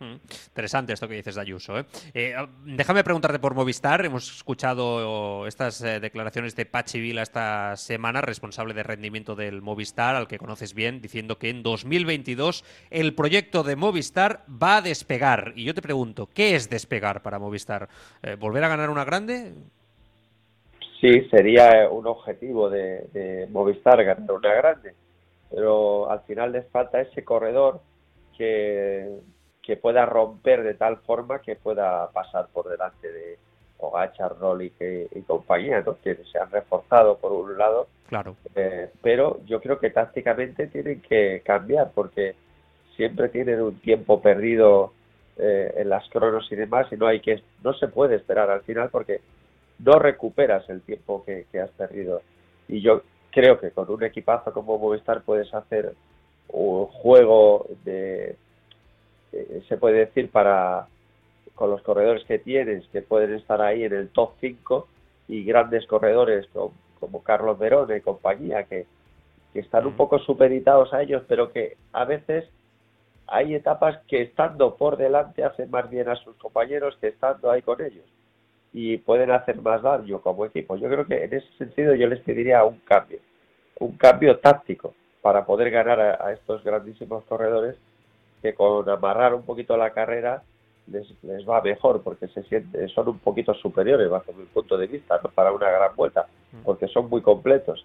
Mm, 0.00 0.14
interesante 0.48 0.92
esto 0.92 1.08
que 1.08 1.14
dices 1.14 1.34
de 1.34 1.40
Ayuso. 1.40 1.78
¿eh? 1.78 1.84
Eh, 2.14 2.34
ah, 2.36 2.48
déjame 2.64 3.04
preguntarte 3.04 3.38
por 3.38 3.54
Movistar. 3.54 4.04
Hemos 4.04 4.36
escuchado 4.36 5.46
estas 5.46 5.80
declaraciones 5.80 6.54
de 6.56 6.66
Pachi 6.66 7.00
Vila 7.00 7.22
esta 7.22 7.76
semana, 7.76 8.20
responsable 8.20 8.74
de 8.74 8.82
rendimiento 8.82 9.34
del 9.34 9.62
Movistar, 9.62 10.14
al 10.14 10.28
que 10.28 10.38
conoces 10.38 10.74
bien, 10.74 11.00
diciendo 11.00 11.38
que 11.38 11.50
en 11.50 11.62
2022 11.62 12.64
el 12.90 13.14
proyecto 13.14 13.62
de 13.62 13.76
Movistar 13.76 14.44
va 14.50 14.76
a 14.76 14.82
despegar. 14.82 15.52
Y 15.56 15.64
yo 15.64 15.74
te 15.74 15.82
pregunto, 15.82 16.28
¿qué 16.32 16.54
es 16.54 16.70
despegar 16.70 17.22
para 17.22 17.38
Movistar? 17.38 17.88
¿Volver 18.38 18.64
a 18.64 18.68
ganar 18.68 18.90
una 18.90 19.04
grande? 19.04 19.54
sí 21.00 21.28
sería 21.30 21.88
un 21.90 22.06
objetivo 22.06 22.70
de, 22.70 23.46
Movistar 23.50 24.02
ganar 24.04 24.30
una 24.32 24.54
grande, 24.54 24.94
pero 25.50 26.10
al 26.10 26.20
final 26.20 26.52
les 26.52 26.66
falta 26.68 27.00
ese 27.00 27.24
corredor 27.24 27.80
que, 28.36 29.08
que 29.68 29.76
pueda 29.76 30.06
romper 30.06 30.62
de 30.62 30.72
tal 30.72 30.96
forma 30.96 31.40
que 31.40 31.54
pueda 31.54 32.10
pasar 32.10 32.48
por 32.54 32.70
delante 32.70 33.12
de 33.12 33.36
Ogachar, 33.76 34.38
Rolik 34.38 34.80
y, 34.80 35.20
compañía, 35.20 35.82
¿no? 35.84 35.98
que 36.02 36.16
se 36.32 36.38
han 36.38 36.50
reforzado 36.50 37.18
por 37.18 37.32
un 37.32 37.58
lado, 37.58 37.86
claro. 38.06 38.34
Eh, 38.54 38.88
pero 39.02 39.40
yo 39.44 39.60
creo 39.60 39.78
que 39.78 39.90
tácticamente 39.90 40.68
tienen 40.68 41.02
que 41.02 41.42
cambiar 41.44 41.90
porque 41.94 42.34
siempre 42.96 43.28
tienen 43.28 43.60
un 43.60 43.78
tiempo 43.80 44.22
perdido 44.22 44.94
eh, 45.36 45.74
en 45.76 45.90
las 45.90 46.08
cronos 46.08 46.50
y 46.50 46.56
demás 46.56 46.90
y 46.90 46.96
no 46.96 47.06
hay 47.06 47.20
que 47.20 47.42
no 47.62 47.74
se 47.74 47.88
puede 47.88 48.16
esperar 48.16 48.48
al 48.50 48.62
final 48.62 48.88
porque 48.88 49.20
no 49.80 49.98
recuperas 49.98 50.66
el 50.70 50.80
tiempo 50.80 51.22
que, 51.26 51.44
has 51.60 51.70
perdido. 51.72 52.22
Y 52.68 52.80
yo 52.80 53.02
creo 53.30 53.60
que 53.60 53.72
con 53.72 53.90
un 53.90 54.02
equipazo 54.02 54.50
como 54.50 54.78
Movistar 54.78 55.20
puedes 55.20 55.52
hacer 55.52 55.92
un 56.48 56.86
juego 56.86 57.66
de, 57.84 58.34
eh, 59.32 59.62
se 59.68 59.76
puede 59.76 60.06
decir, 60.06 60.30
para 60.30 60.86
con 61.54 61.70
los 61.70 61.82
corredores 61.82 62.24
que 62.24 62.38
tienes, 62.38 62.86
que 62.88 63.02
pueden 63.02 63.34
estar 63.34 63.60
ahí 63.60 63.82
en 63.82 63.92
el 63.92 64.10
top 64.10 64.34
5 64.40 64.86
y 65.26 65.42
grandes 65.42 65.86
corredores 65.86 66.46
como, 66.52 66.72
como 67.00 67.22
Carlos 67.22 67.58
Verón 67.58 67.88
y 67.94 68.00
compañía 68.00 68.62
que, 68.64 68.86
que 69.52 69.60
están 69.60 69.86
un 69.86 69.94
poco 69.94 70.20
supeditados 70.20 70.94
a 70.94 71.02
ellos, 71.02 71.24
pero 71.26 71.52
que 71.52 71.76
a 71.92 72.04
veces 72.04 72.48
hay 73.26 73.54
etapas 73.54 73.98
que 74.06 74.22
estando 74.22 74.76
por 74.76 74.96
delante 74.96 75.44
hacen 75.44 75.70
más 75.70 75.90
bien 75.90 76.08
a 76.08 76.16
sus 76.16 76.36
compañeros 76.36 76.96
que 77.00 77.08
estando 77.08 77.50
ahí 77.50 77.62
con 77.62 77.82
ellos 77.82 78.04
y 78.72 78.98
pueden 78.98 79.30
hacer 79.30 79.60
más 79.60 79.82
daño 79.82 80.20
como 80.20 80.44
equipo. 80.44 80.76
Yo 80.76 80.88
creo 80.88 81.06
que 81.06 81.24
en 81.24 81.34
ese 81.34 81.48
sentido 81.58 81.94
yo 81.94 82.06
les 82.06 82.20
pediría 82.20 82.64
un 82.64 82.78
cambio, 82.80 83.18
un 83.80 83.96
cambio 83.96 84.38
táctico 84.38 84.94
para 85.20 85.44
poder 85.44 85.70
ganar 85.70 86.00
a, 86.00 86.32
estos 86.32 86.62
grandísimos 86.64 87.24
corredores 87.24 87.76
que 88.42 88.54
con 88.54 88.88
amarrar 88.88 89.34
un 89.34 89.42
poquito 89.42 89.76
la 89.76 89.90
carrera 89.90 90.42
les, 90.86 91.06
les 91.22 91.48
va 91.48 91.60
mejor 91.60 92.02
porque 92.02 92.28
se 92.28 92.42
siente, 92.44 92.88
son 92.88 93.08
un 93.08 93.18
poquito 93.18 93.54
superiores 93.54 94.08
bajo 94.08 94.32
mi 94.32 94.44
punto 94.44 94.76
de 94.76 94.86
vista 94.86 95.20
para 95.20 95.52
una 95.52 95.70
gran 95.70 95.94
vuelta 95.94 96.26
mm. 96.52 96.62
porque 96.64 96.88
son 96.88 97.08
muy 97.08 97.22
completos. 97.22 97.84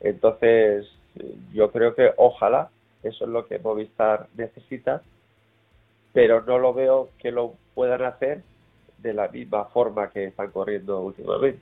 Entonces 0.00 0.86
yo 1.52 1.70
creo 1.70 1.94
que 1.94 2.12
ojalá 2.16 2.70
eso 3.02 3.24
es 3.24 3.30
lo 3.30 3.46
que 3.46 3.58
Movistar 3.58 4.28
necesita, 4.36 5.02
pero 6.12 6.42
no 6.42 6.58
lo 6.58 6.72
veo 6.72 7.10
que 7.18 7.30
lo 7.30 7.54
puedan 7.74 8.02
hacer 8.02 8.42
de 8.98 9.12
la 9.12 9.28
misma 9.28 9.66
forma 9.66 10.10
que 10.10 10.24
están 10.26 10.50
corriendo 10.50 11.00
últimamente. 11.00 11.60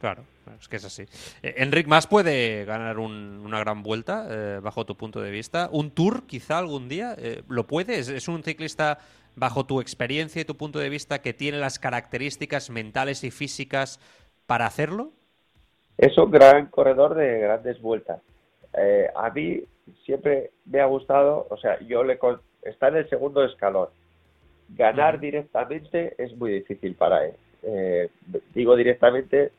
Claro, 0.00 0.22
es 0.58 0.68
que 0.68 0.76
es 0.76 0.84
así. 0.84 1.04
Eh, 1.42 1.54
Enric 1.58 1.86
Más 1.86 2.06
puede 2.06 2.64
ganar 2.64 2.98
una 2.98 3.60
gran 3.60 3.82
vuelta, 3.82 4.26
eh, 4.30 4.60
bajo 4.62 4.84
tu 4.84 4.96
punto 4.96 5.20
de 5.20 5.30
vista. 5.30 5.68
¿Un 5.72 5.90
tour, 5.90 6.26
quizá 6.26 6.58
algún 6.58 6.88
día? 6.88 7.14
Eh, 7.18 7.42
¿Lo 7.48 7.66
puede? 7.66 7.98
¿Es, 7.98 8.28
un 8.28 8.42
ciclista, 8.42 8.98
bajo 9.36 9.64
tu 9.64 9.80
experiencia 9.80 10.42
y 10.42 10.44
tu 10.44 10.56
punto 10.56 10.78
de 10.78 10.88
vista, 10.88 11.20
que 11.20 11.32
tiene 11.32 11.58
las 11.58 11.78
características 11.78 12.70
mentales 12.70 13.24
y 13.24 13.30
físicas 13.30 14.00
para 14.46 14.66
hacerlo? 14.66 15.12
Es 15.96 16.16
un 16.16 16.30
gran 16.30 16.66
corredor 16.66 17.14
de 17.14 17.40
grandes 17.40 17.80
vueltas. 17.80 18.20
a 19.16 19.30
mí 19.30 19.62
siempre 20.04 20.52
me 20.66 20.80
ha 20.80 20.86
gustado, 20.86 21.46
o 21.50 21.56
sea, 21.56 21.80
yo 21.80 22.04
le 22.04 22.18
está 22.62 22.88
en 22.88 22.96
el 22.96 23.08
segundo 23.08 23.44
escalón 23.44 23.88
ganar 24.68 25.18
directamente 25.18 26.14
es 26.18 26.36
muy 26.36 26.52
difícil 26.52 26.94
para 26.94 27.24
él. 27.24 27.34
Eh, 27.62 28.08
digo 28.54 28.76
directamente 28.76 29.52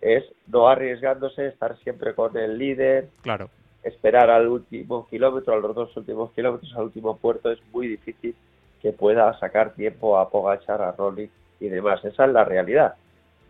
es 0.00 0.24
no 0.46 0.68
arriesgándose, 0.68 1.48
estar 1.48 1.76
siempre 1.78 2.14
con 2.14 2.36
el 2.36 2.58
líder, 2.58 3.08
claro. 3.22 3.50
esperar 3.82 4.30
al 4.30 4.48
último 4.48 5.06
kilómetro, 5.08 5.54
a 5.54 5.58
los 5.58 5.74
dos 5.74 5.96
últimos 5.96 6.32
kilómetros, 6.32 6.74
al 6.76 6.84
último 6.84 7.16
puerto, 7.16 7.50
es 7.50 7.58
muy 7.72 7.88
difícil 7.88 8.34
que 8.80 8.92
pueda 8.92 9.36
sacar 9.38 9.74
tiempo 9.74 10.18
a 10.18 10.30
Pogachar, 10.30 10.82
a 10.82 10.92
Rolik 10.92 11.30
y 11.60 11.68
demás. 11.68 12.04
Esa 12.04 12.26
es 12.26 12.32
la 12.32 12.44
realidad. 12.44 12.94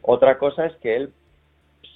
Otra 0.02 0.38
cosa 0.38 0.66
es 0.66 0.76
que 0.76 0.96
él 0.96 1.12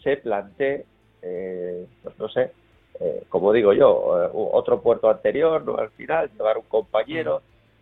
se 0.03 0.19
plantee, 0.19 0.85
eh, 1.23 1.87
pues 2.03 2.19
no 2.19 2.29
sé, 2.29 2.53
eh, 3.01 3.25
como 3.29 3.53
digo 3.53 3.73
yo, 3.73 3.91
otro 4.33 4.83
puerto 4.83 5.09
anterior, 5.09 5.65
no 5.65 5.77
al 5.77 5.91
final, 5.91 6.31
llevar 6.31 6.59
un 6.59 6.65
compañero, 6.65 7.41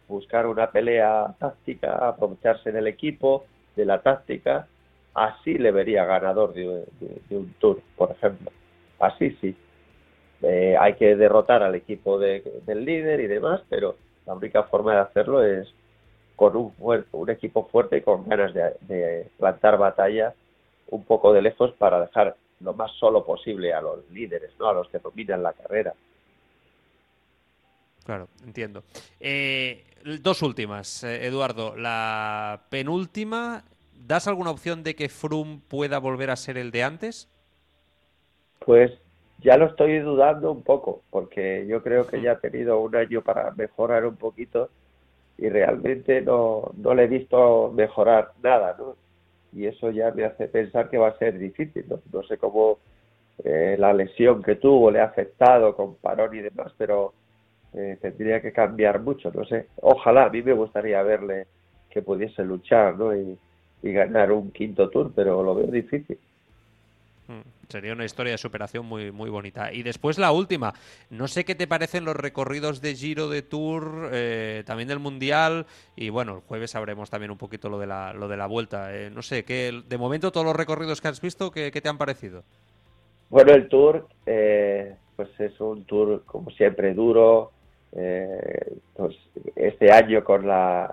buscar 0.09 0.47
una 0.47 0.71
pelea 0.71 1.35
táctica, 1.39 2.09
aprovecharse 2.09 2.71
del 2.73 2.87
equipo, 2.87 3.45
de 3.77 3.85
la 3.85 4.03
táctica, 4.03 4.67
así 5.15 5.55
le 5.55 5.71
vería 5.71 6.05
ganador 6.05 6.53
de, 6.55 6.85
un 7.31 7.55
tour, 7.59 7.81
por 7.97 8.13
ejemplo. 8.13 8.51
Así 8.99 9.37
sí. 9.41 9.57
Eh, 10.43 10.77
hay 10.79 10.95
que 10.95 11.17
derrotar 11.17 11.63
al 11.63 11.75
equipo 11.75 12.19
del 12.19 12.85
líder 12.85 13.21
y 13.21 13.27
demás, 13.27 13.63
pero 13.69 13.97
la 14.27 14.35
única 14.35 14.63
forma 14.65 14.95
de 14.95 15.01
hacerlo 15.01 15.45
es 15.45 15.69
con 16.37 16.57
un, 16.57 16.73
un 17.13 17.31
equipo 17.31 17.69
fuerte 17.69 17.99
y 17.99 18.01
con 18.01 18.27
ganas 18.27 18.55
de, 18.55 18.75
de 18.83 19.29
plantar 19.39 19.77
batalla 19.77 20.35
un 20.89 21.05
poco 21.05 21.33
de 21.33 21.43
lejos 21.43 21.73
para 21.73 22.01
dejar 22.01 22.37
lo 22.61 22.75
más 22.75 22.93
solo 22.93 23.25
posible 23.25 23.73
a 23.73 23.81
los 23.81 24.09
líderes, 24.11 24.53
no 24.59 24.69
a 24.69 24.75
los 24.75 24.89
que 24.89 24.99
dominan 24.99 25.43
la 25.43 25.53
carrera. 25.53 25.95
Claro, 28.05 28.29
entiendo. 28.45 28.85
Eh, 29.19 29.85
dos 30.21 30.43
últimas, 30.43 31.05
eh, 31.05 31.27
Eduardo. 31.27 31.77
La 31.77 32.63
penúltima, 32.69 33.65
¿das 34.07 34.29
alguna 34.29 34.51
opción 34.51 34.83
de 34.83 34.95
que 34.95 35.09
Froome 35.09 35.61
pueda 35.69 35.99
volver 35.99 36.31
a 36.31 36.37
ser 36.37 36.59
el 36.59 36.71
de 36.71 36.83
antes? 36.83 37.29
Pues 38.61 38.93
ya 39.39 39.57
lo 39.57 39.67
estoy 39.67 39.99
dudando 40.01 40.53
un 40.53 40.63
poco, 40.63 41.03
porque 41.11 41.67
yo 41.67 41.83
creo 41.83 42.07
que 42.07 42.21
ya 42.21 42.33
ha 42.33 42.39
tenido 42.39 42.81
un 42.81 42.95
año 42.95 43.23
para 43.23 43.51
mejorar 43.53 44.05
un 44.05 44.17
poquito 44.17 44.69
y 45.39 45.49
realmente 45.49 46.21
no, 46.21 46.71
no 46.77 46.95
le 46.95 47.05
he 47.05 47.09
visto 47.09 47.73
mejorar 47.75 48.33
nada, 48.43 48.77
¿no? 48.79 48.97
Y 49.53 49.67
eso 49.67 49.91
ya 49.91 50.11
me 50.13 50.25
hace 50.25 50.49
pensar 50.49 50.91
que 50.91 50.99
va 50.99 51.09
a 51.09 51.19
ser 51.19 51.39
difícil, 51.39 51.87
¿no? 51.89 52.01
No 52.13 52.23
sé 52.25 52.37
cómo 52.37 52.79
eh, 53.43 53.77
la 53.79 53.93
lesión 53.93 54.43
que 54.43 54.57
tuvo 54.57 54.91
le 54.91 55.01
ha 55.01 55.05
afectado 55.05 55.75
con 55.75 55.95
parón 55.97 56.35
y 56.35 56.43
demás, 56.43 56.73
pero 56.77 57.15
eh, 57.73 57.97
tendría 58.01 58.43
que 58.43 58.53
cambiar 58.53 59.01
mucho, 59.01 59.31
no 59.33 59.45
sé. 59.45 59.69
Ojalá, 59.81 60.25
a 60.27 60.31
mí 60.31 60.43
me 60.43 60.53
gustaría 60.53 61.03
verle 61.03 61.47
que 61.89 62.03
pudiese 62.03 62.45
luchar 62.45 62.99
¿no? 62.99 63.17
y, 63.17 63.39
ganar 63.83 64.33
un 64.33 64.51
quinto 64.51 64.89
tour, 64.91 65.13
pero 65.15 65.43
lo 65.43 65.55
veo 65.55 65.67
difícil. 65.67 66.19
Mm, 67.31 67.69
sería 67.69 67.93
una 67.93 68.05
historia 68.05 68.33
de 68.33 68.39
superación 68.39 68.85
muy, 68.87 69.13
muy 69.13 69.31
bonita. 69.31 69.73
Y 69.73 69.85
después 69.85 70.19
la 70.19 70.33
última. 70.33 70.75
No 71.11 71.29
sé 71.29 71.45
qué 71.45 71.55
te 71.55 71.69
parecen 71.69 72.05
los 72.05 72.17
recorridos 72.17 72.81
de 72.81 72.97
Giro, 72.97 73.29
de 73.29 73.43
Tour, 73.43 74.11
eh, 74.13 74.65
también 74.67 74.89
del 74.89 74.99
Mundial. 74.99 75.67
Y 75.95 76.11
bueno, 76.11 76.35
el 76.35 76.41
jueves 76.41 76.73
sabremos 76.73 77.09
también 77.09 77.31
un 77.31 77.39
poquito 77.39 77.69
lo 77.69 77.79
de 77.79 77.87
la, 77.87 78.13
lo 78.13 78.27
de 78.27 78.37
la 78.37 78.47
vuelta. 78.47 78.93
Eh, 78.93 79.11
no 79.11 79.23
sé, 79.23 79.45
¿qué, 79.45 79.83
de 79.89 79.99
momento 79.99 80.33
todos 80.33 80.45
los 80.45 80.57
recorridos 80.57 81.01
que 81.01 81.09
has 81.09 81.21
visto, 81.21 81.53
¿qué, 81.53 81.71
te 81.71 81.89
han 81.89 81.99
parecido? 81.99 82.43
Bueno, 83.29 83.53
el 83.53 83.69
Tour, 83.69 84.09
eh, 84.27 84.97
pues 85.15 85.29
es 85.39 85.61
un 85.61 85.85
Tour 85.85 86.25
como 86.27 86.51
siempre 86.51 86.95
duro. 86.95 87.53
pues 87.93 89.17
este 89.55 89.93
año 89.93 90.25
con 90.25 90.47
la 90.47 90.93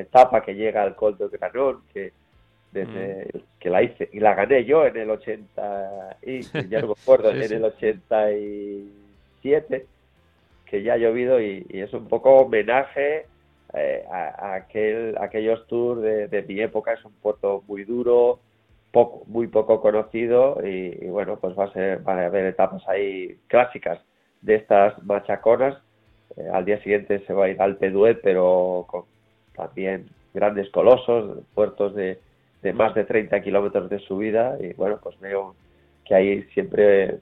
etapa 0.00 0.42
que 0.42 0.54
llega 0.54 0.82
al 0.82 0.96
Col 0.96 1.16
de 1.16 1.28
Granón, 1.28 1.82
que 1.92 2.12
desde 2.76 3.28
mm. 3.32 3.38
que 3.58 3.70
la 3.70 3.82
hice 3.82 4.08
y 4.12 4.20
la 4.20 4.34
gané 4.34 4.64
yo 4.64 4.86
en 4.86 4.96
el 4.96 5.10
80 5.10 6.18
y 6.22 6.42
ya 6.68 6.80
no 6.80 6.86
me 6.88 6.92
acuerdo 6.92 7.30
en 7.30 7.42
el 7.42 7.64
87 7.64 9.86
que 10.66 10.82
ya 10.82 10.94
ha 10.94 10.98
llovido 10.98 11.40
y, 11.40 11.64
es 11.70 11.92
un 11.94 12.08
poco 12.08 12.34
homenaje 12.36 13.26
eh, 13.72 14.04
a, 14.10 14.54
aquel 14.54 15.16
aquellos 15.18 15.66
tours 15.68 16.02
de, 16.02 16.44
mi 16.46 16.60
época 16.60 16.92
es 16.92 17.04
un 17.04 17.12
puerto 17.14 17.64
muy 17.66 17.84
duro 17.84 18.40
poco 18.92 19.24
muy 19.26 19.46
poco 19.46 19.80
conocido 19.80 20.58
y, 20.64 21.06
bueno 21.06 21.38
pues 21.40 21.58
va 21.58 21.64
a 21.64 21.72
ser 21.72 22.06
va 22.06 22.20
a 22.20 22.26
haber 22.26 22.44
etapas 22.46 22.86
ahí 22.88 23.38
clásicas 23.46 24.00
de 24.42 24.56
estas 24.56 25.02
machaconas 25.02 25.78
eh, 26.36 26.50
al 26.52 26.66
día 26.66 26.82
siguiente 26.82 27.24
se 27.26 27.32
va 27.32 27.46
a 27.46 27.48
ir 27.48 27.62
al 27.62 27.76
Peduet 27.76 28.20
pero 28.22 28.84
con 28.88 29.04
también 29.54 30.10
grandes 30.34 30.68
colosos 30.70 31.38
puertos 31.54 31.94
de 31.94 32.18
de 32.66 32.72
más 32.72 32.96
de 32.96 33.04
30 33.04 33.42
kilómetros 33.42 33.88
de 33.88 34.00
subida 34.00 34.56
y 34.60 34.72
bueno, 34.72 34.98
pues 35.00 35.16
veo 35.20 35.54
que 36.04 36.16
ahí 36.16 36.42
siempre 36.52 37.20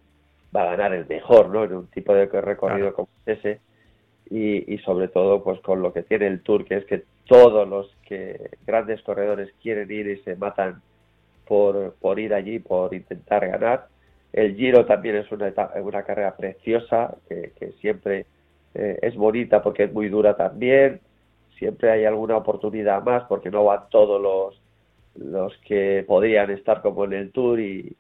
va 0.57 0.63
a 0.63 0.71
ganar 0.71 0.95
el 0.95 1.07
mejor, 1.07 1.51
¿no? 1.51 1.65
En 1.65 1.75
un 1.75 1.87
tipo 1.89 2.15
de 2.15 2.25
recorrido 2.25 2.95
como 2.95 3.09
ese 3.27 3.61
y, 4.31 4.79
sobre 4.79 5.09
todo 5.09 5.45
pues 5.45 5.61
con 5.61 5.83
lo 5.83 5.93
que 5.93 6.03
tiene 6.03 6.29
el 6.29 6.41
Tour, 6.41 6.65
que 6.65 6.77
es 6.77 6.87
que 6.87 7.03
todos 7.27 7.69
los 7.69 7.95
que 8.09 8.53
grandes 8.67 9.03
corredores 9.03 9.53
quieren 9.63 9.91
ir 9.91 10.07
y 10.07 10.17
se 10.23 10.35
matan 10.35 10.81
por, 11.47 11.95
por 12.01 12.19
ir 12.19 12.33
allí, 12.33 12.59
por 12.59 12.95
intentar 12.95 13.47
ganar. 13.47 13.89
El 14.33 14.57
Giro 14.57 14.87
también 14.87 15.17
es 15.17 15.31
una, 15.31 15.53
una 15.83 16.03
carrera 16.05 16.35
preciosa, 16.37 17.15
que, 17.29 17.73
siempre 17.83 18.25
eh, 18.75 18.99
es 19.03 19.15
bonita 19.15 19.63
porque 19.63 19.85
es 19.85 19.93
muy 19.93 20.09
dura 20.09 20.37
también. 20.37 21.01
Siempre 21.59 21.91
hay 21.91 22.07
alguna 22.07 22.39
oportunidad 22.39 23.03
más 23.03 23.25
porque 23.25 23.51
no 23.51 23.65
van 23.65 23.91
todos 23.91 24.21
los, 24.21 24.64
los 25.17 25.57
que 25.59 26.05
podrían 26.07 26.51
estar 26.51 26.83
como 26.83 27.05
en 27.05 27.13
el 27.15 27.33
Tour 27.33 27.61
y, 27.61 27.97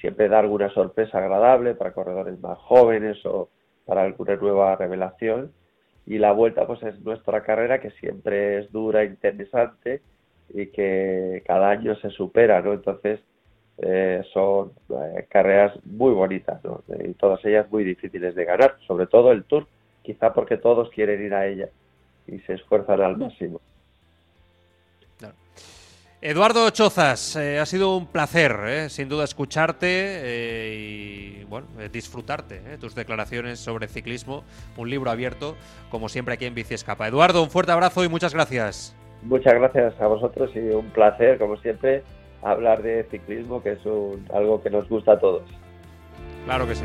siempre 0.00 0.28
dar 0.28 0.42
alguna 0.42 0.68
sorpresa 0.70 1.18
agradable 1.18 1.76
para 1.76 1.92
corredores 1.92 2.40
más 2.40 2.58
jóvenes 2.58 3.24
o 3.24 3.48
para 3.84 4.02
alguna 4.02 4.34
nueva 4.34 4.74
revelación. 4.74 5.52
Y 6.06 6.18
la 6.18 6.32
vuelta 6.32 6.66
pues 6.66 6.82
es 6.82 6.98
nuestra 7.02 7.44
carrera 7.44 7.80
que 7.80 7.92
siempre 7.92 8.58
es 8.58 8.72
dura, 8.72 9.04
interesante 9.04 10.02
y 10.52 10.66
que 10.66 11.44
cada 11.46 11.70
año 11.70 11.94
se 11.96 12.10
supera, 12.10 12.62
¿no? 12.62 12.72
Entonces 12.72 13.20
eh, 13.78 14.22
son 14.32 14.72
eh, 14.90 15.26
carreras 15.28 15.78
muy 15.84 16.12
bonitas, 16.12 16.62
¿no? 16.64 16.82
Y 17.04 17.12
todas 17.14 17.44
ellas 17.44 17.70
muy 17.70 17.84
difíciles 17.84 18.34
de 18.34 18.44
ganar, 18.44 18.76
sobre 18.88 19.06
todo 19.06 19.30
el 19.30 19.44
Tour, 19.44 19.68
quizá 20.02 20.32
porque 20.32 20.56
todos 20.56 20.90
quieren 20.90 21.24
ir 21.24 21.34
a 21.34 21.46
ella 21.46 21.68
y 22.26 22.38
se 22.40 22.54
esfuerzan 22.54 23.02
al 23.02 23.16
máximo. 23.16 23.60
Eduardo 26.22 26.70
Chozas, 26.70 27.36
eh, 27.36 27.58
ha 27.58 27.66
sido 27.66 27.94
un 27.94 28.06
placer, 28.06 28.56
eh, 28.64 28.88
sin 28.88 29.06
duda, 29.08 29.24
escucharte 29.24 29.86
eh, 29.90 31.40
y 31.40 31.44
bueno, 31.44 31.66
disfrutarte 31.92 32.78
tus 32.78 32.94
declaraciones 32.94 33.60
sobre 33.60 33.86
ciclismo. 33.86 34.42
Un 34.78 34.88
libro 34.88 35.10
abierto, 35.10 35.56
como 35.90 36.08
siempre 36.08 36.34
aquí 36.34 36.46
en 36.46 36.54
Bici 36.54 36.72
Escapa. 36.72 37.06
Eduardo, 37.06 37.42
un 37.42 37.50
fuerte 37.50 37.72
abrazo 37.72 38.02
y 38.02 38.08
muchas 38.08 38.32
gracias. 38.32 38.96
Muchas 39.22 39.54
gracias 39.54 40.00
a 40.00 40.06
vosotros 40.06 40.50
y 40.54 40.60
un 40.60 40.88
placer, 40.90 41.38
como 41.38 41.58
siempre, 41.58 42.02
hablar 42.42 42.82
de 42.82 43.04
ciclismo, 43.10 43.62
que 43.62 43.72
es 43.72 43.80
algo 44.32 44.62
que 44.62 44.70
nos 44.70 44.88
gusta 44.88 45.12
a 45.12 45.18
todos. 45.18 45.42
Claro 46.46 46.66
que 46.66 46.76
sí. 46.76 46.84